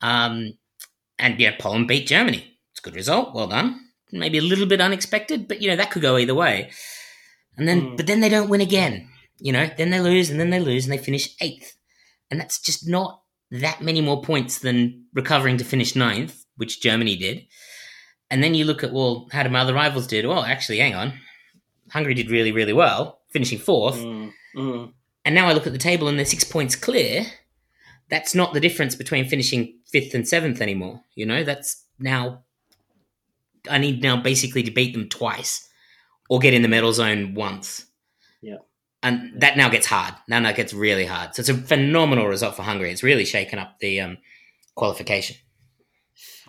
Um, 0.00 0.54
and, 1.18 1.38
yeah, 1.38 1.56
Poland 1.58 1.88
beat 1.88 2.06
Germany. 2.06 2.58
It's 2.72 2.80
a 2.80 2.82
good 2.82 2.94
result. 2.94 3.34
Well 3.34 3.48
done. 3.48 3.80
Maybe 4.12 4.38
a 4.38 4.42
little 4.42 4.66
bit 4.66 4.80
unexpected, 4.80 5.46
but, 5.46 5.60
you 5.60 5.68
know, 5.68 5.76
that 5.76 5.90
could 5.90 6.02
go 6.02 6.16
either 6.16 6.34
way. 6.34 6.70
And 7.58 7.68
then, 7.68 7.82
mm. 7.82 7.96
but 7.96 8.06
then 8.06 8.20
they 8.20 8.30
don't 8.30 8.48
win 8.48 8.62
again, 8.62 9.10
you 9.38 9.52
know? 9.52 9.68
Then 9.76 9.90
they 9.90 10.00
lose 10.00 10.30
and 10.30 10.40
then 10.40 10.50
they 10.50 10.60
lose 10.60 10.86
and 10.86 10.92
they 10.92 10.98
finish 10.98 11.34
eighth. 11.42 11.76
And 12.30 12.40
that's 12.40 12.58
just 12.60 12.88
not 12.88 13.22
that 13.50 13.82
many 13.82 14.00
more 14.00 14.22
points 14.22 14.58
than 14.58 15.04
recovering 15.12 15.58
to 15.58 15.64
finish 15.64 15.94
ninth, 15.94 16.44
which 16.56 16.80
Germany 16.80 17.16
did. 17.16 17.46
And 18.30 18.42
then 18.42 18.54
you 18.54 18.64
look 18.64 18.84
at, 18.84 18.92
well, 18.92 19.28
how 19.32 19.42
did 19.42 19.52
my 19.52 19.60
other 19.60 19.74
rivals 19.74 20.06
did? 20.06 20.26
Well, 20.26 20.44
actually, 20.44 20.78
hang 20.78 20.94
on. 20.94 21.14
Hungary 21.90 22.14
did 22.14 22.30
really, 22.30 22.52
really 22.52 22.74
well, 22.74 23.20
finishing 23.30 23.58
fourth. 23.58 23.96
Mm, 23.96 24.32
mm. 24.54 24.92
And 25.24 25.34
now 25.34 25.48
I 25.48 25.52
look 25.52 25.66
at 25.66 25.72
the 25.72 25.78
table 25.78 26.08
and 26.08 26.18
they're 26.18 26.26
six 26.26 26.44
points 26.44 26.76
clear. 26.76 27.26
That's 28.10 28.34
not 28.34 28.54
the 28.54 28.60
difference 28.60 28.94
between 28.94 29.28
finishing 29.28 29.78
fifth 29.90 30.14
and 30.14 30.26
seventh 30.28 30.60
anymore. 30.60 31.02
You 31.14 31.26
know, 31.26 31.44
that's 31.44 31.84
now, 31.98 32.42
I 33.70 33.78
need 33.78 34.02
now 34.02 34.16
basically 34.20 34.62
to 34.62 34.70
beat 34.70 34.94
them 34.94 35.08
twice 35.08 35.68
or 36.28 36.38
get 36.38 36.54
in 36.54 36.62
the 36.62 36.68
medal 36.68 36.92
zone 36.92 37.34
once. 37.34 37.86
Yeah. 38.42 38.58
And 39.02 39.40
that 39.40 39.56
now 39.56 39.68
gets 39.68 39.86
hard. 39.86 40.14
Now, 40.26 40.38
now 40.40 40.50
it 40.50 40.56
gets 40.56 40.74
really 40.74 41.06
hard. 41.06 41.34
So 41.34 41.40
it's 41.40 41.48
a 41.48 41.54
phenomenal 41.54 42.26
result 42.26 42.56
for 42.56 42.62
Hungary. 42.62 42.90
It's 42.90 43.02
really 43.02 43.24
shaken 43.24 43.58
up 43.58 43.78
the 43.78 44.00
um, 44.00 44.18
qualification. 44.74 45.36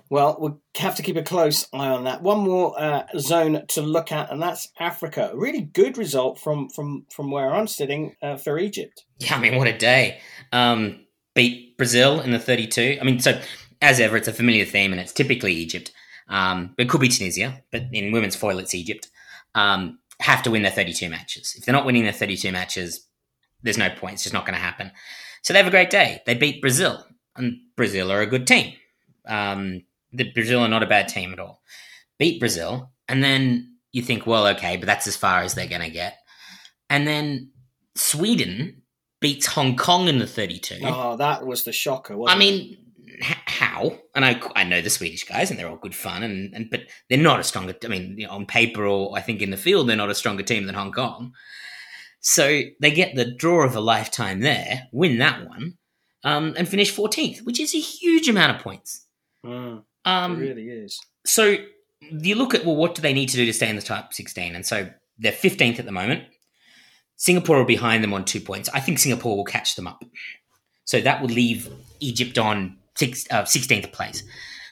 Well, 0.09 0.37
we'll 0.39 0.59
have 0.77 0.95
to 0.95 1.03
keep 1.03 1.17
a 1.17 1.21
close 1.21 1.67
eye 1.71 1.89
on 1.89 2.05
that. 2.05 2.23
One 2.23 2.39
more 2.39 2.73
uh, 2.79 3.03
zone 3.17 3.65
to 3.69 3.81
look 3.81 4.11
at, 4.11 4.31
and 4.31 4.41
that's 4.41 4.69
Africa. 4.79 5.29
A 5.31 5.37
really 5.37 5.61
good 5.61 5.97
result 5.97 6.39
from 6.39 6.69
from 6.69 7.05
from 7.11 7.29
where 7.29 7.53
I'm 7.53 7.67
sitting 7.67 8.15
uh, 8.21 8.37
for 8.37 8.57
Egypt. 8.57 9.05
Yeah, 9.19 9.35
I 9.35 9.39
mean, 9.39 9.55
what 9.55 9.67
a 9.67 9.77
day! 9.77 10.19
Um, 10.51 11.05
beat 11.35 11.77
Brazil 11.77 12.21
in 12.21 12.31
the 12.31 12.39
32. 12.39 12.97
I 12.99 13.03
mean, 13.03 13.19
so 13.19 13.39
as 13.81 13.99
ever, 13.99 14.17
it's 14.17 14.27
a 14.27 14.33
familiar 14.33 14.65
theme, 14.65 14.91
and 14.91 14.99
it's 14.99 15.13
typically 15.13 15.53
Egypt. 15.53 15.91
Um, 16.27 16.73
but 16.75 16.85
it 16.85 16.89
could 16.89 17.01
be 17.01 17.07
Tunisia, 17.07 17.63
but 17.71 17.83
in 17.91 18.11
women's 18.11 18.35
foil, 18.35 18.59
it's 18.59 18.75
Egypt. 18.75 19.09
Um, 19.55 19.99
have 20.21 20.43
to 20.43 20.51
win 20.51 20.63
their 20.63 20.71
32 20.71 21.09
matches. 21.09 21.55
If 21.57 21.65
they're 21.65 21.73
not 21.73 21.85
winning 21.85 22.03
their 22.03 22.11
32 22.11 22.51
matches, 22.51 23.07
there's 23.63 23.77
no 23.77 23.89
point. 23.89 24.15
It's 24.15 24.23
just 24.23 24.33
not 24.33 24.45
going 24.45 24.53
to 24.53 24.59
happen. 24.59 24.91
So 25.43 25.53
they 25.53 25.59
have 25.59 25.67
a 25.67 25.71
great 25.71 25.89
day. 25.89 26.21
They 26.25 26.35
beat 26.35 26.61
Brazil, 26.61 27.05
and 27.35 27.57
Brazil 27.75 28.11
are 28.11 28.21
a 28.21 28.27
good 28.27 28.47
team. 28.47 28.73
Um, 29.27 29.83
the 30.11 30.31
Brazil 30.31 30.61
are 30.61 30.67
not 30.67 30.83
a 30.83 30.87
bad 30.87 31.07
team 31.07 31.33
at 31.33 31.39
all. 31.39 31.61
Beat 32.17 32.39
Brazil, 32.39 32.91
and 33.07 33.23
then 33.23 33.75
you 33.91 34.01
think, 34.01 34.27
well, 34.27 34.47
okay, 34.47 34.77
but 34.77 34.85
that's 34.85 35.07
as 35.07 35.15
far 35.15 35.41
as 35.41 35.53
they're 35.53 35.67
going 35.67 35.81
to 35.81 35.89
get. 35.89 36.17
And 36.89 37.07
then 37.07 37.51
Sweden 37.95 38.81
beats 39.19 39.47
Hong 39.47 39.75
Kong 39.75 40.07
in 40.07 40.19
the 40.19 40.27
32. 40.27 40.79
Oh, 40.83 41.17
that 41.17 41.45
was 41.45 41.63
the 41.63 41.71
shocker. 41.71 42.17
I 42.27 42.37
mean, 42.37 42.77
h- 43.19 43.37
how? 43.45 43.97
And 44.15 44.25
I, 44.25 44.41
I 44.55 44.63
know 44.63 44.81
the 44.81 44.89
Swedish 44.89 45.23
guys, 45.23 45.49
and 45.49 45.59
they're 45.59 45.69
all 45.69 45.77
good 45.77 45.95
fun, 45.95 46.23
and, 46.23 46.53
and 46.53 46.69
but 46.69 46.81
they're 47.09 47.17
not 47.17 47.39
a 47.39 47.43
stronger. 47.43 47.75
I 47.83 47.87
mean, 47.87 48.15
you 48.17 48.27
know, 48.27 48.33
on 48.33 48.45
paper 48.45 48.85
or 48.85 49.17
I 49.17 49.21
think 49.21 49.41
in 49.41 49.51
the 49.51 49.57
field, 49.57 49.87
they're 49.87 49.95
not 49.95 50.09
a 50.09 50.15
stronger 50.15 50.43
team 50.43 50.65
than 50.65 50.75
Hong 50.75 50.91
Kong. 50.91 51.33
So 52.21 52.61
they 52.81 52.91
get 52.91 53.15
the 53.15 53.31
draw 53.33 53.65
of 53.65 53.75
a 53.75 53.79
lifetime 53.79 54.41
there, 54.41 54.87
win 54.91 55.19
that 55.19 55.47
one, 55.47 55.77
um, 56.23 56.53
and 56.57 56.67
finish 56.67 56.93
14th, 56.93 57.45
which 57.45 57.59
is 57.59 57.73
a 57.73 57.79
huge 57.79 58.27
amount 58.27 58.57
of 58.57 58.61
points. 58.61 59.05
Mm. 59.45 59.83
Um, 60.09 60.41
it 60.41 60.47
really 60.47 60.69
is. 60.69 60.99
So 61.25 61.57
you 62.01 62.35
look 62.35 62.53
at 62.53 62.65
well, 62.65 62.75
what 62.75 62.95
do 62.95 63.01
they 63.01 63.13
need 63.13 63.29
to 63.29 63.37
do 63.37 63.45
to 63.45 63.53
stay 63.53 63.69
in 63.69 63.75
the 63.75 63.81
top 63.81 64.13
sixteen? 64.13 64.55
And 64.55 64.65
so 64.65 64.89
they're 65.17 65.31
fifteenth 65.31 65.79
at 65.79 65.85
the 65.85 65.91
moment. 65.91 66.23
Singapore 67.15 67.57
are 67.57 67.65
behind 67.65 68.03
them 68.03 68.13
on 68.13 68.23
two 68.23 68.39
points. 68.39 68.69
I 68.73 68.79
think 68.79 68.97
Singapore 68.97 69.35
will 69.35 69.43
catch 69.43 69.75
them 69.75 69.87
up. 69.87 70.03
So 70.85 71.01
that 71.01 71.21
would 71.21 71.31
leave 71.31 71.69
Egypt 71.99 72.37
on 72.37 72.77
six, 72.95 73.25
uh, 73.29 73.43
16th 73.43 73.91
place. 73.91 74.23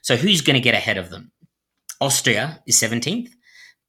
So 0.01 0.15
who's 0.15 0.41
going 0.41 0.55
to 0.55 0.61
get 0.61 0.73
ahead 0.73 0.97
of 0.97 1.09
them? 1.09 1.31
Austria 1.99 2.61
is 2.65 2.77
17th. 2.77 3.31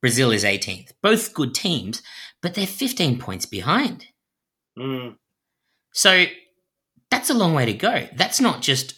Brazil 0.01 0.33
is 0.33 0.45
18th. 0.45 0.91
Both 1.03 1.35
good 1.35 1.55
teams, 1.55 2.03
but 2.43 2.55
they're 2.55 2.67
15 2.67 3.19
points 3.19 3.47
behind. 3.47 4.07
Mm. 4.79 5.17
So 5.93 6.27
that's 7.11 7.31
a 7.31 7.35
long 7.35 7.55
way 7.55 7.67
to 7.67 7.73
go. 7.73 8.09
That's 8.15 8.41
not 8.41 8.61
just 8.61 8.95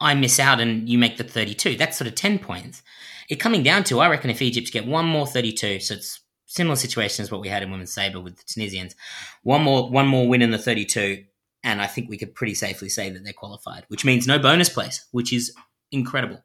I 0.00 0.14
miss 0.14 0.38
out 0.38 0.60
and 0.60 0.88
you 0.88 0.98
make 0.98 1.16
the 1.16 1.24
32. 1.24 1.76
That's 1.76 1.96
sort 1.96 2.08
of 2.08 2.14
10 2.14 2.38
points. 2.38 2.82
It 3.28 3.36
coming 3.36 3.62
down 3.62 3.84
to, 3.84 4.00
I 4.00 4.08
reckon, 4.08 4.30
if 4.30 4.42
Egypt 4.42 4.72
get 4.72 4.86
one 4.86 5.06
more 5.06 5.26
32, 5.26 5.80
so 5.80 5.94
it's 5.94 6.20
similar 6.46 6.76
situation 6.76 7.22
as 7.22 7.30
what 7.30 7.40
we 7.40 7.48
had 7.48 7.62
in 7.62 7.70
women's 7.70 7.92
sabre 7.92 8.20
with 8.20 8.36
the 8.36 8.44
Tunisians, 8.44 8.94
one 9.42 9.62
more 9.62 9.90
one 9.90 10.06
more 10.06 10.28
win 10.28 10.42
in 10.42 10.50
the 10.50 10.58
32, 10.58 11.24
and 11.64 11.82
I 11.82 11.86
think 11.86 12.08
we 12.08 12.18
could 12.18 12.34
pretty 12.34 12.54
safely 12.54 12.88
say 12.88 13.10
that 13.10 13.24
they're 13.24 13.32
qualified, 13.32 13.84
which 13.88 14.04
means 14.04 14.26
no 14.26 14.38
bonus 14.38 14.68
place, 14.68 15.06
which 15.10 15.32
is 15.32 15.52
incredible. 15.90 16.44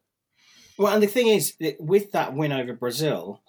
Well, 0.77 0.93
and 0.93 1.03
the 1.03 1.07
thing 1.07 1.27
is, 1.27 1.53
with 1.79 2.11
that 2.13 2.33
win 2.33 2.51
over 2.51 2.73
Brazil, 2.73 3.41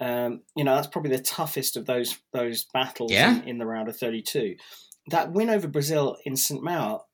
um, 0.00 0.42
you 0.56 0.64
know 0.64 0.74
that's 0.74 0.88
probably 0.88 1.16
the 1.16 1.22
toughest 1.22 1.76
of 1.76 1.86
those 1.86 2.18
those 2.32 2.64
battles 2.64 3.12
yeah. 3.12 3.36
in, 3.36 3.48
in, 3.48 3.58
the 3.58 3.66
round 3.66 3.88
of 3.88 3.96
32. 3.96 4.56
That 5.08 5.32
win 5.32 5.50
over 5.50 5.68
Brazil 5.68 6.16
in 6.24 6.36
St. 6.36 6.62
Maur 6.62 7.04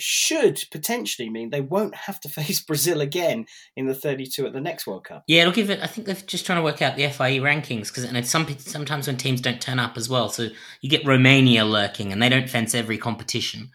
should 0.00 0.62
potentially 0.70 1.30
mean 1.30 1.50
they 1.50 1.60
won't 1.60 1.94
have 1.94 2.20
to 2.20 2.28
face 2.38 2.60
Brazil 2.60 3.00
again 3.00 3.46
in 3.76 3.86
the 3.86 3.94
32 3.94 4.46
at 4.46 4.52
the 4.52 4.60
next 4.60 4.86
World 4.86 5.04
Cup. 5.04 5.24
Yeah, 5.26 5.50
give 5.50 5.70
it. 5.70 5.80
I 5.82 5.86
think 5.86 6.06
they're 6.06 6.16
just 6.16 6.46
trying 6.46 6.58
to 6.58 6.62
work 6.62 6.82
out 6.82 6.96
the 6.96 7.08
FIE 7.08 7.38
rankings 7.38 7.88
because 7.88 8.04
and 8.04 8.26
some 8.26 8.46
sometimes 8.58 9.06
when 9.06 9.16
teams 9.16 9.40
don't 9.40 9.60
turn 9.60 9.78
up 9.78 9.96
as 9.96 10.08
well, 10.08 10.28
so 10.28 10.48
you 10.80 10.90
get 10.90 11.06
Romania 11.06 11.64
lurking 11.64 12.12
and 12.12 12.22
they 12.22 12.28
don't 12.28 12.48
fence 12.48 12.74
every 12.74 12.98
competition. 12.98 13.70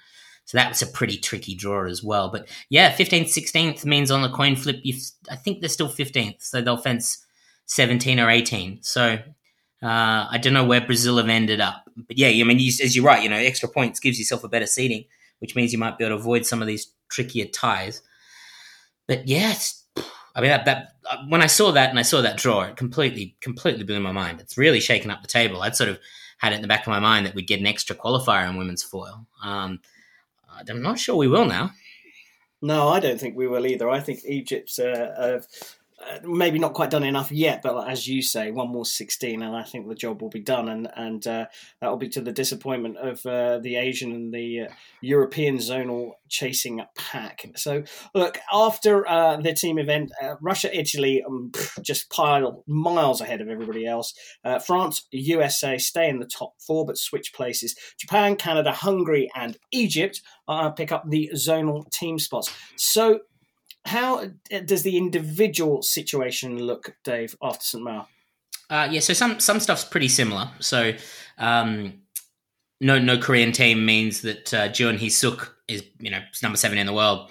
So 0.45 0.57
that 0.57 0.69
was 0.69 0.81
a 0.81 0.87
pretty 0.87 1.17
tricky 1.17 1.55
draw 1.55 1.85
as 1.85 2.03
well. 2.03 2.29
But 2.29 2.49
yeah, 2.69 2.91
15th, 2.93 3.27
16th 3.27 3.85
means 3.85 4.11
on 4.11 4.21
the 4.21 4.29
coin 4.29 4.55
flip, 4.55 4.79
you 4.83 4.95
I 5.29 5.35
think 5.35 5.61
they're 5.61 5.69
still 5.69 5.89
15th, 5.89 6.41
so 6.41 6.61
they'll 6.61 6.77
fence 6.77 7.25
17 7.67 8.19
or 8.19 8.29
18. 8.29 8.79
So 8.81 9.19
uh, 9.81 10.27
I 10.29 10.37
don't 10.41 10.53
know 10.53 10.65
where 10.65 10.81
Brazil 10.81 11.17
have 11.17 11.29
ended 11.29 11.61
up, 11.61 11.83
but 11.95 12.17
yeah, 12.17 12.27
I 12.27 12.43
mean, 12.47 12.59
you, 12.59 12.71
as 12.83 12.95
you're 12.95 13.05
right, 13.05 13.23
you 13.23 13.29
know, 13.29 13.37
extra 13.37 13.69
points 13.69 13.99
gives 13.99 14.19
yourself 14.19 14.43
a 14.43 14.49
better 14.49 14.65
seating 14.65 15.05
which 15.43 15.57
means 15.57 15.73
you 15.73 15.77
might 15.77 15.97
be 15.97 16.05
able 16.05 16.15
to 16.15 16.21
avoid 16.21 16.45
some 16.45 16.61
of 16.61 16.69
these 16.69 16.93
trickier 17.09 17.43
ties. 17.43 18.01
But 19.09 19.27
yes, 19.27 19.83
I 20.33 20.39
mean 20.39 20.51
that, 20.51 20.63
that 20.63 20.93
when 21.27 21.41
I 21.41 21.47
saw 21.47 21.73
that 21.73 21.89
and 21.89 21.99
I 21.99 22.03
saw 22.03 22.21
that 22.21 22.37
draw, 22.37 22.61
it 22.61 22.77
completely 22.77 23.35
completely 23.41 23.83
blew 23.83 23.99
my 23.99 24.13
mind. 24.13 24.39
It's 24.39 24.57
really 24.57 24.79
shaken 24.79 25.11
up 25.11 25.21
the 25.21 25.27
table. 25.27 25.61
I'd 25.61 25.75
sort 25.75 25.89
of 25.89 25.99
had 26.37 26.53
it 26.53 26.55
in 26.55 26.61
the 26.61 26.69
back 26.69 26.87
of 26.87 26.91
my 26.91 27.01
mind 27.01 27.25
that 27.25 27.35
we'd 27.35 27.45
get 27.45 27.59
an 27.59 27.67
extra 27.67 27.93
qualifier 27.93 28.49
in 28.49 28.55
women's 28.55 28.83
foil. 28.83 29.27
Um, 29.43 29.81
I'm 30.69 30.81
not 30.81 30.97
sure 30.97 31.17
we 31.17 31.27
will 31.27 31.45
now. 31.45 31.71
No, 32.61 32.87
I 32.87 33.01
don't 33.01 33.19
think 33.19 33.35
we 33.35 33.47
will 33.47 33.67
either. 33.67 33.89
I 33.89 33.99
think 33.99 34.21
Egypt's 34.23 34.79
uh, 34.79 35.13
uh, 35.17 35.41
maybe 36.23 36.59
not 36.59 36.73
quite 36.73 36.89
done 36.89 37.03
enough 37.03 37.31
yet, 37.31 37.61
but 37.61 37.89
as 37.89 38.07
you 38.07 38.21
say, 38.21 38.51
one 38.51 38.69
more 38.69 38.85
16, 38.85 39.41
and 39.41 39.55
I 39.55 39.63
think 39.63 39.87
the 39.87 39.95
job 39.95 40.21
will 40.21 40.29
be 40.29 40.39
done. 40.39 40.69
And, 40.69 40.87
and 40.95 41.25
uh, 41.27 41.45
that 41.81 41.89
will 41.89 41.97
be 41.97 42.09
to 42.09 42.21
the 42.21 42.31
disappointment 42.31 42.97
of 42.97 43.25
uh, 43.25 43.59
the 43.59 43.75
Asian 43.75 44.11
and 44.11 44.33
the 44.33 44.61
uh, 44.61 44.73
European 45.01 45.57
zonal 45.57 46.11
chasing 46.29 46.81
pack. 46.97 47.45
So, 47.55 47.83
look, 48.13 48.39
after 48.51 49.07
uh, 49.07 49.37
the 49.37 49.53
team 49.53 49.77
event, 49.77 50.11
uh, 50.21 50.35
Russia, 50.41 50.77
Italy 50.77 51.23
um, 51.27 51.51
just 51.81 52.09
pile 52.09 52.63
miles 52.67 53.21
ahead 53.21 53.41
of 53.41 53.49
everybody 53.49 53.85
else. 53.85 54.13
France, 54.65 55.07
USA 55.11 55.77
stay 55.77 56.09
in 56.09 56.19
the 56.19 56.25
top 56.25 56.53
four, 56.65 56.85
but 56.85 56.97
switch 56.97 57.33
places. 57.33 57.75
Japan, 57.99 58.35
Canada, 58.35 58.71
Hungary, 58.71 59.29
and 59.35 59.57
Egypt 59.71 60.21
pick 60.75 60.91
up 60.91 61.03
the 61.09 61.29
zonal 61.33 61.89
team 61.91 62.19
spots. 62.19 62.51
So, 62.77 63.19
how 63.85 64.29
does 64.65 64.83
the 64.83 64.97
individual 64.97 65.81
situation 65.81 66.59
look, 66.59 66.95
Dave, 67.03 67.35
after 67.41 67.63
St. 67.63 67.83
Maur? 67.83 68.07
Uh, 68.69 68.87
yeah, 68.89 69.01
so 69.01 69.13
some 69.13 69.39
some 69.39 69.59
stuff's 69.59 69.83
pretty 69.83 70.07
similar. 70.07 70.49
So 70.59 70.93
um, 71.37 72.01
no 72.79 72.97
no 72.97 73.17
Korean 73.17 73.51
team 73.51 73.85
means 73.85 74.21
that 74.21 74.53
uh, 74.53 74.69
Jeon 74.69 74.97
Hee 74.97 75.09
Suk 75.09 75.55
is 75.67 75.83
you 75.99 76.09
know 76.09 76.21
number 76.41 76.57
seven 76.57 76.77
in 76.77 76.87
the 76.87 76.93
world, 76.93 77.29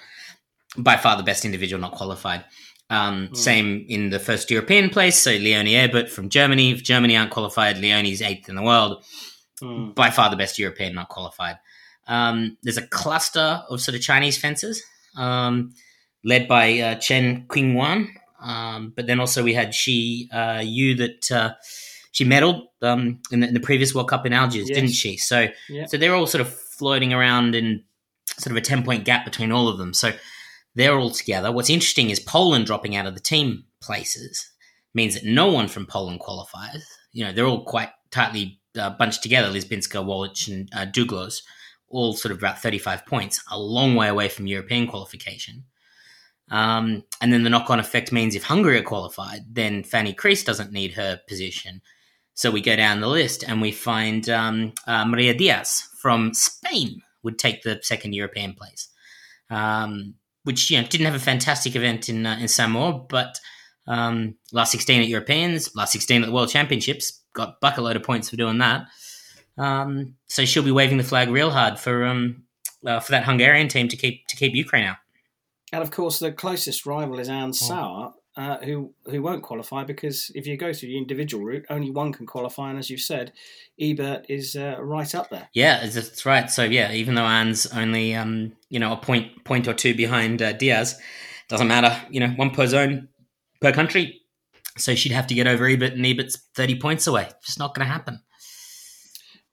by 0.76 0.96
far 0.96 1.16
the 1.16 1.22
best 1.22 1.44
individual 1.44 1.80
not 1.80 1.92
qualified. 1.92 2.44
Um, 2.90 3.28
mm. 3.28 3.36
Same 3.36 3.86
in 3.88 4.10
the 4.10 4.18
first 4.18 4.50
European 4.50 4.90
place. 4.90 5.18
So 5.18 5.30
Leonie 5.30 5.76
Ebert 5.76 6.10
from 6.10 6.28
Germany. 6.28 6.72
If 6.72 6.82
Germany 6.82 7.16
aren't 7.16 7.30
qualified, 7.30 7.78
Leonie's 7.78 8.20
eighth 8.20 8.48
in 8.48 8.54
the 8.54 8.62
world. 8.62 9.02
Mm. 9.62 9.94
By 9.94 10.10
far 10.10 10.28
the 10.28 10.36
best 10.36 10.58
European 10.58 10.94
not 10.94 11.08
qualified. 11.08 11.58
Um, 12.06 12.58
there's 12.62 12.76
a 12.76 12.86
cluster 12.86 13.62
of 13.70 13.80
sort 13.80 13.94
of 13.94 14.02
Chinese 14.02 14.36
fencers 14.36 14.82
um, 15.16 15.72
led 16.24 16.48
by 16.48 16.78
uh, 16.78 16.94
Chen 16.96 17.46
Qingyuan. 17.48 18.08
Um, 18.40 18.92
but 18.94 19.06
then 19.06 19.20
also 19.20 19.42
we 19.42 19.54
had 19.54 19.74
Shi 19.74 20.28
uh, 20.32 20.62
Yu 20.64 20.96
that 20.96 21.30
uh, 21.30 21.54
she 22.10 22.24
medaled 22.24 22.66
um, 22.82 23.20
in 23.30 23.40
the, 23.40 23.48
in, 23.48 23.54
the, 23.54 23.60
previous 23.60 23.94
World 23.94 24.08
Cup 24.08 24.26
in 24.26 24.32
Algiers, 24.32 24.68
yes. 24.68 24.74
didn't 24.76 24.90
she? 24.90 25.16
So, 25.16 25.46
yeah. 25.68 25.86
so 25.86 25.96
they're 25.96 26.14
all 26.14 26.26
sort 26.26 26.40
of 26.40 26.52
floating 26.52 27.12
around 27.12 27.54
in 27.54 27.84
sort 28.38 28.50
of 28.50 28.56
a 28.56 28.60
ten 28.60 28.82
point 28.82 29.04
gap 29.04 29.24
between 29.24 29.52
all 29.52 29.68
of 29.68 29.78
them. 29.78 29.94
So 29.94 30.12
they're 30.74 30.98
all 30.98 31.10
together. 31.10 31.52
What's 31.52 31.70
interesting 31.70 32.10
is 32.10 32.18
Poland 32.18 32.66
dropping 32.66 32.96
out 32.96 33.06
of 33.06 33.14
the 33.14 33.20
team 33.20 33.64
places 33.80 34.50
means 34.94 35.14
that 35.14 35.24
no 35.24 35.50
one 35.50 35.68
from 35.68 35.86
Poland 35.86 36.20
qualifies. 36.20 36.84
You 37.12 37.24
know, 37.24 37.32
they're 37.32 37.46
all 37.46 37.64
quite 37.64 37.90
tightly 38.10 38.60
uh, 38.78 38.90
bunched 38.90 39.22
together. 39.22 39.48
Lyczbinska, 39.48 40.04
Walich, 40.04 40.48
and 40.48 40.68
uh, 40.74 40.86
Douglas, 40.86 41.42
all 41.88 42.14
sort 42.14 42.32
of 42.32 42.38
about 42.38 42.60
35 42.60 43.06
points, 43.06 43.42
a 43.50 43.58
long 43.58 43.94
way 43.94 44.08
away 44.08 44.28
from 44.28 44.46
European 44.46 44.86
qualification. 44.86 45.64
Um, 46.50 47.04
and 47.20 47.32
then 47.32 47.44
the 47.44 47.50
knock 47.50 47.70
on 47.70 47.80
effect 47.80 48.12
means 48.12 48.34
if 48.34 48.42
Hungary 48.42 48.78
are 48.78 48.82
qualified, 48.82 49.42
then 49.50 49.84
Fanny 49.84 50.12
Kreiss 50.12 50.44
doesn't 50.44 50.72
need 50.72 50.92
her 50.94 51.20
position. 51.28 51.80
So 52.34 52.50
we 52.50 52.60
go 52.60 52.76
down 52.76 53.00
the 53.00 53.08
list 53.08 53.44
and 53.46 53.60
we 53.62 53.72
find 53.72 54.28
um, 54.28 54.72
uh, 54.86 55.04
Maria 55.04 55.34
Diaz 55.34 55.88
from 56.00 56.34
Spain 56.34 57.02
would 57.22 57.38
take 57.38 57.62
the 57.62 57.78
second 57.82 58.14
European 58.14 58.54
place. 58.54 58.88
Um, 59.50 60.14
which 60.44 60.70
you 60.70 60.80
know 60.80 60.86
didn't 60.86 61.06
have 61.06 61.14
a 61.14 61.20
fantastic 61.20 61.76
event 61.76 62.08
in 62.08 62.26
uh, 62.26 62.38
in. 62.40 62.70
Maur, 62.70 63.06
but 63.08 63.38
um, 63.86 64.34
last 64.52 64.72
sixteen 64.72 65.00
at 65.00 65.08
Europeans, 65.08 65.74
last 65.74 65.92
sixteen 65.92 66.22
at 66.22 66.26
the 66.26 66.32
World 66.32 66.48
Championships, 66.48 67.20
got 67.34 67.60
bucket 67.60 67.84
load 67.84 67.96
of 67.96 68.02
points 68.02 68.30
for 68.30 68.36
doing 68.36 68.58
that. 68.58 68.86
Um, 69.58 70.14
so 70.28 70.44
she'll 70.44 70.62
be 70.62 70.72
waving 70.72 70.98
the 70.98 71.04
flag 71.04 71.28
real 71.28 71.50
hard 71.50 71.78
for 71.78 72.04
um, 72.04 72.44
uh, 72.86 73.00
for 73.00 73.12
that 73.12 73.24
Hungarian 73.24 73.68
team 73.68 73.88
to 73.88 73.96
keep 73.96 74.26
to 74.28 74.36
keep 74.36 74.54
Ukraine 74.54 74.84
out. 74.84 74.96
And 75.72 75.82
of 75.82 75.90
course, 75.90 76.18
the 76.18 76.32
closest 76.32 76.84
rival 76.84 77.18
is 77.18 77.28
Anne 77.28 77.54
Sauer, 77.54 78.12
uh, 78.36 78.58
who 78.58 78.94
who 79.06 79.22
won't 79.22 79.42
qualify 79.42 79.84
because 79.84 80.30
if 80.34 80.46
you 80.46 80.56
go 80.56 80.72
through 80.72 80.90
the 80.90 80.98
individual 80.98 81.44
route, 81.44 81.66
only 81.70 81.90
one 81.90 82.12
can 82.12 82.26
qualify, 82.26 82.70
and 82.70 82.78
as 82.78 82.90
you 82.90 82.98
said, 82.98 83.32
Ebert 83.80 84.26
is 84.28 84.56
uh, 84.56 84.76
right 84.80 85.14
up 85.14 85.30
there. 85.30 85.48
Yeah, 85.54 85.86
that's 85.86 86.24
right. 86.24 86.50
So 86.50 86.64
yeah, 86.64 86.92
even 86.92 87.14
though 87.14 87.24
Anne's 87.24 87.66
only 87.66 88.14
um, 88.14 88.52
you 88.68 88.78
know 88.78 88.92
a 88.92 88.96
point 88.96 89.44
point 89.44 89.68
or 89.68 89.74
two 89.74 89.94
behind 89.94 90.40
uh, 90.40 90.52
Diaz, 90.52 90.98
doesn't 91.48 91.68
matter. 91.68 91.94
You 92.10 92.20
know, 92.20 92.28
one 92.28 92.50
per 92.50 92.66
zone 92.66 93.08
per 93.60 93.72
country, 93.72 94.20
so 94.78 94.94
she'd 94.94 95.12
have 95.12 95.26
to 95.28 95.34
get 95.34 95.46
over 95.46 95.66
Ebert, 95.66 95.92
and 95.92 96.06
Ebert's 96.06 96.38
thirty 96.54 96.78
points 96.78 97.06
away. 97.06 97.28
Just 97.44 97.58
not 97.58 97.74
going 97.74 97.86
to 97.86 97.92
happen. 97.92 98.20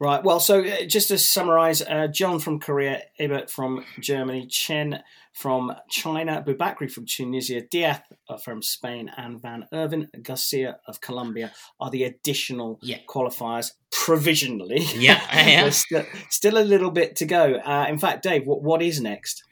Right. 0.01 0.23
Well, 0.23 0.39
so 0.39 0.63
uh, 0.63 0.85
just 0.85 1.09
to 1.09 1.17
summarise, 1.17 1.81
uh, 1.81 2.07
John 2.07 2.39
from 2.39 2.61
Korea, 2.61 3.01
Ebert 3.19 3.51
from 3.51 3.83
Germany, 3.99 4.47
Chen 4.47 5.03
from 5.33 5.73
China, 5.89 6.41
Boubakri 6.45 6.89
from 6.89 7.05
Tunisia, 7.05 7.61
Diaz 7.61 7.99
uh, 8.29 8.37
from 8.37 8.61
Spain, 8.61 9.11
and 9.17 9.41
Van 9.41 9.67
Erven 9.73 10.07
Garcia 10.23 10.77
of 10.87 11.01
Colombia 11.01 11.51
are 11.81 11.89
the 11.89 12.05
additional 12.05 12.79
yeah. 12.81 12.99
qualifiers 13.09 13.73
provisionally. 13.91 14.79
Yeah, 14.95 15.21
yeah. 15.33 15.69
still, 15.69 16.05
still, 16.29 16.57
a 16.57 16.63
little 16.63 16.91
bit 16.91 17.17
to 17.17 17.25
go. 17.25 17.55
Uh, 17.55 17.87
in 17.89 17.99
fact, 17.99 18.23
Dave, 18.23 18.45
what, 18.45 18.63
what 18.63 18.81
is 18.81 19.01
next? 19.01 19.43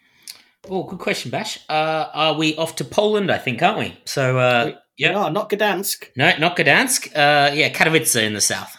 Oh, 0.70 0.84
good 0.84 1.00
question, 1.00 1.30
Bash. 1.30 1.60
Uh, 1.68 2.08
are 2.14 2.34
we 2.36 2.56
off 2.56 2.78
to 2.78 2.86
Poland? 2.86 3.30
I 3.32 3.38
think, 3.38 3.62
aren't 3.62 3.80
we? 3.80 4.00
So, 4.06 4.40
uh, 4.40 4.78
yeah, 4.98 5.12
no, 5.12 5.28
not 5.28 5.50
Gdansk. 5.50 6.06
No, 6.16 6.38
not 6.38 6.56
Gdansk. 6.56 7.08
Uh, 7.08 7.54
yeah, 7.54 7.70
Katowice 7.70 8.22
in 8.22 8.34
the 8.34 8.42
south. 8.42 8.77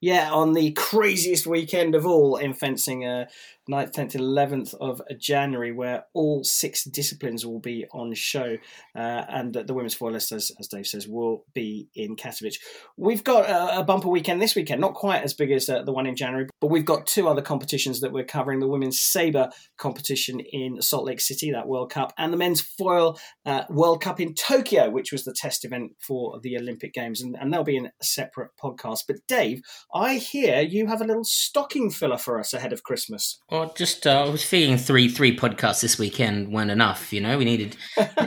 Yeah, 0.00 0.30
on 0.32 0.54
the 0.54 0.72
craziest 0.72 1.46
weekend 1.46 1.94
of 1.94 2.06
all 2.06 2.36
in 2.36 2.54
fencing, 2.54 3.04
uh, 3.04 3.26
9th, 3.70 3.92
10th, 3.92 4.16
11th 4.16 4.74
of 4.80 5.00
January, 5.18 5.72
where 5.72 6.04
all 6.12 6.42
six 6.42 6.84
disciplines 6.84 7.46
will 7.46 7.60
be 7.60 7.86
on 7.92 8.12
show. 8.14 8.56
Uh, 8.96 9.24
and 9.28 9.54
the 9.54 9.74
women's 9.74 9.94
foilists, 9.94 10.32
as, 10.32 10.50
as 10.58 10.68
Dave 10.68 10.86
says, 10.86 11.06
will 11.06 11.44
be 11.54 11.88
in 11.94 12.16
Katowice. 12.16 12.56
We've 12.96 13.22
got 13.22 13.48
a, 13.48 13.80
a 13.80 13.84
bumper 13.84 14.08
weekend 14.08 14.42
this 14.42 14.54
weekend, 14.54 14.80
not 14.80 14.94
quite 14.94 15.22
as 15.22 15.34
big 15.34 15.52
as 15.52 15.68
uh, 15.68 15.82
the 15.82 15.92
one 15.92 16.06
in 16.06 16.16
January, 16.16 16.48
but 16.60 16.68
we've 16.70 16.84
got 16.84 17.06
two 17.06 17.28
other 17.28 17.42
competitions 17.42 18.00
that 18.00 18.12
we're 18.12 18.24
covering 18.24 18.60
the 18.60 18.68
women's 18.68 19.00
sabre 19.00 19.50
competition 19.76 20.40
in 20.40 20.82
Salt 20.82 21.04
Lake 21.04 21.20
City, 21.20 21.52
that 21.52 21.68
World 21.68 21.92
Cup, 21.92 22.12
and 22.18 22.32
the 22.32 22.36
men's 22.36 22.60
foil 22.60 23.18
uh, 23.46 23.64
World 23.70 24.02
Cup 24.02 24.20
in 24.20 24.34
Tokyo, 24.34 24.90
which 24.90 25.12
was 25.12 25.24
the 25.24 25.32
test 25.32 25.64
event 25.64 25.92
for 25.98 26.40
the 26.40 26.56
Olympic 26.56 26.92
Games. 26.92 27.20
And, 27.20 27.36
and 27.40 27.52
they'll 27.52 27.64
be 27.64 27.76
in 27.76 27.86
a 27.86 28.04
separate 28.04 28.50
podcast. 28.62 29.04
But 29.06 29.26
Dave, 29.28 29.62
I 29.94 30.16
hear 30.16 30.60
you 30.60 30.86
have 30.86 31.00
a 31.00 31.04
little 31.04 31.24
stocking 31.24 31.90
filler 31.90 32.18
for 32.18 32.40
us 32.40 32.52
ahead 32.52 32.72
of 32.72 32.82
Christmas. 32.82 33.38
Well, 33.50 33.59
just 33.66 34.06
uh, 34.06 34.24
I 34.24 34.28
was 34.28 34.44
feeling 34.44 34.76
three 34.76 35.08
three 35.08 35.36
podcasts 35.36 35.80
this 35.80 35.98
weekend 35.98 36.52
weren't 36.52 36.70
enough. 36.70 37.12
You 37.12 37.20
know, 37.20 37.38
we 37.38 37.44
needed 37.44 37.76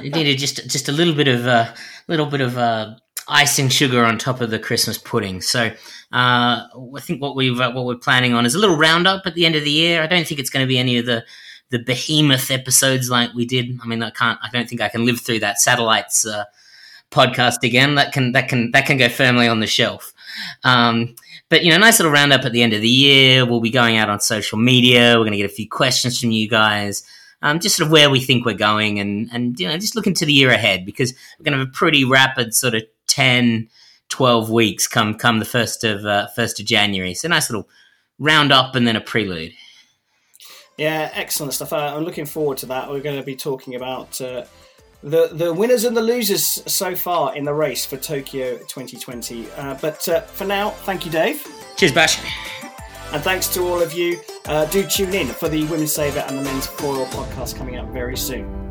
we 0.02 0.10
needed 0.10 0.38
just 0.38 0.70
just 0.70 0.90
a 0.90 0.92
little 0.92 1.14
bit 1.14 1.28
of 1.28 1.46
a 1.46 1.52
uh, 1.52 1.76
little 2.08 2.26
bit 2.26 2.42
of 2.42 2.58
uh, 2.58 2.96
icing 3.28 3.70
sugar 3.70 4.04
on 4.04 4.18
top 4.18 4.42
of 4.42 4.50
the 4.50 4.60
Christmas 4.60 4.98
pudding. 4.98 5.42
So 5.42 5.66
uh, 5.66 5.72
I 6.12 7.00
think 7.00 7.22
what 7.22 7.36
we've 7.36 7.60
uh, 7.60 7.72
what 7.72 7.86
we're 7.86 7.96
planning 7.96 8.34
on 8.34 8.46
is 8.46 8.56
a 8.56 8.60
little 8.60 8.78
roundup 8.78 9.26
at 9.26 9.36
the 9.36 9.46
end 9.46 9.56
of 9.56 9.64
the 9.64 9.72
year. 9.72 10.02
I 10.02 10.08
don't 10.08 10.28
think 10.28 10.40
it's 10.40 10.50
going 10.50 10.66
to 10.66 10.68
be 10.68 10.78
any 10.78 10.98
of 10.98 11.06
the 11.06 11.26
the 11.70 11.80
behemoth 11.80 12.52
episodes 12.52 13.10
like 13.10 13.34
we 13.34 13.46
did. 13.46 13.80
I 13.84 13.88
mean, 13.88 14.04
I 14.04 14.12
can't. 14.12 14.40
I 14.44 14.50
don't 14.52 14.70
think 14.70 14.82
I 14.82 14.90
can 14.90 15.06
live 15.06 15.20
through 15.20 15.40
that 15.40 15.60
satellites 15.60 16.26
uh, 16.26 16.46
podcast 17.12 17.64
again. 17.64 17.96
That 17.96 18.12
can 18.12 18.34
that 18.34 18.48
can 18.48 18.72
that 18.72 18.86
can 18.86 18.98
go 18.98 19.10
firmly 19.10 19.48
on 19.48 19.60
the 19.60 19.68
shelf. 19.68 20.14
Um, 20.64 21.16
but 21.54 21.64
you 21.64 21.70
know, 21.70 21.78
nice 21.78 22.00
little 22.00 22.12
roundup 22.12 22.46
at 22.46 22.52
the 22.52 22.64
end 22.64 22.74
of 22.74 22.82
the 22.82 22.90
year. 22.90 23.46
We'll 23.46 23.62
be 23.62 23.70
going 23.70 23.96
out 23.96 24.10
on 24.10 24.20
social 24.20 24.58
media. 24.58 25.12
We're 25.12 25.26
going 25.26 25.34
to 25.34 25.38
get 25.38 25.46
a 25.46 25.54
few 25.54 25.70
questions 25.70 26.20
from 26.20 26.32
you 26.32 26.50
guys. 26.50 27.04
Um, 27.44 27.60
just 27.60 27.76
sort 27.76 27.86
of 27.86 27.92
where 27.92 28.10
we 28.10 28.22
think 28.22 28.44
we're 28.44 28.56
going, 28.56 29.00
and 29.00 29.30
and 29.32 29.60
you 29.60 29.68
know, 29.68 29.78
just 29.78 29.96
looking 29.96 30.16
to 30.16 30.26
the 30.26 30.34
year 30.34 30.50
ahead 30.50 30.84
because 30.84 31.14
we're 31.38 31.44
going 31.44 31.54
to 31.54 31.60
have 31.60 31.68
a 31.68 31.72
pretty 31.72 32.06
rapid 32.06 32.56
sort 32.56 32.74
of 32.74 32.82
10, 33.06 33.70
12 34.10 34.50
weeks 34.50 34.88
come 34.88 35.14
come 35.14 35.38
the 35.38 35.46
first 35.46 35.84
of 35.84 36.04
uh, 36.08 36.26
first 36.36 36.60
of 36.60 36.66
January. 36.66 37.14
So 37.14 37.28
nice 37.28 37.52
little 37.52 37.70
roundup 38.18 38.74
and 38.74 38.88
then 38.88 38.96
a 38.96 39.02
prelude. 39.02 39.54
Yeah, 40.80 41.12
excellent 41.14 41.54
stuff. 41.54 41.72
Uh, 41.72 41.94
I'm 41.96 42.04
looking 42.04 42.26
forward 42.26 42.58
to 42.60 42.66
that. 42.66 42.90
We're 42.90 43.02
going 43.02 43.20
to 43.20 43.24
be 43.24 43.36
talking 43.36 43.76
about 43.76 44.20
uh, 44.20 44.46
the 45.04 45.30
the 45.32 45.54
winners 45.54 45.84
and 45.84 45.96
the 45.96 46.02
losers 46.02 46.64
so 46.66 46.96
far 46.96 47.36
in 47.36 47.44
the 47.44 47.54
race 47.54 47.86
for 47.86 47.98
Tokyo 47.98 48.58
2020. 48.58 49.52
Uh, 49.52 49.78
but 49.82 50.08
uh, 50.08 50.22
for 50.22 50.46
now, 50.46 50.70
thank 50.70 51.06
you, 51.06 51.12
Dave. 51.12 51.46
Cheers, 51.76 51.92
Bash. 51.92 52.20
And 53.12 53.22
thanks 53.22 53.48
to 53.50 53.62
all 53.62 53.82
of 53.82 53.94
you. 53.94 54.20
Uh, 54.46 54.66
do 54.66 54.84
tune 54.84 55.14
in 55.14 55.28
for 55.28 55.48
the 55.50 55.66
Women's 55.66 55.94
Sabre 55.94 56.26
and 56.28 56.40
the 56.40 56.44
Men's 56.44 56.66
Foil 56.66 57.06
podcast 57.08 57.56
coming 57.56 57.76
out 57.76 57.90
very 57.90 58.18
soon. 58.18 58.64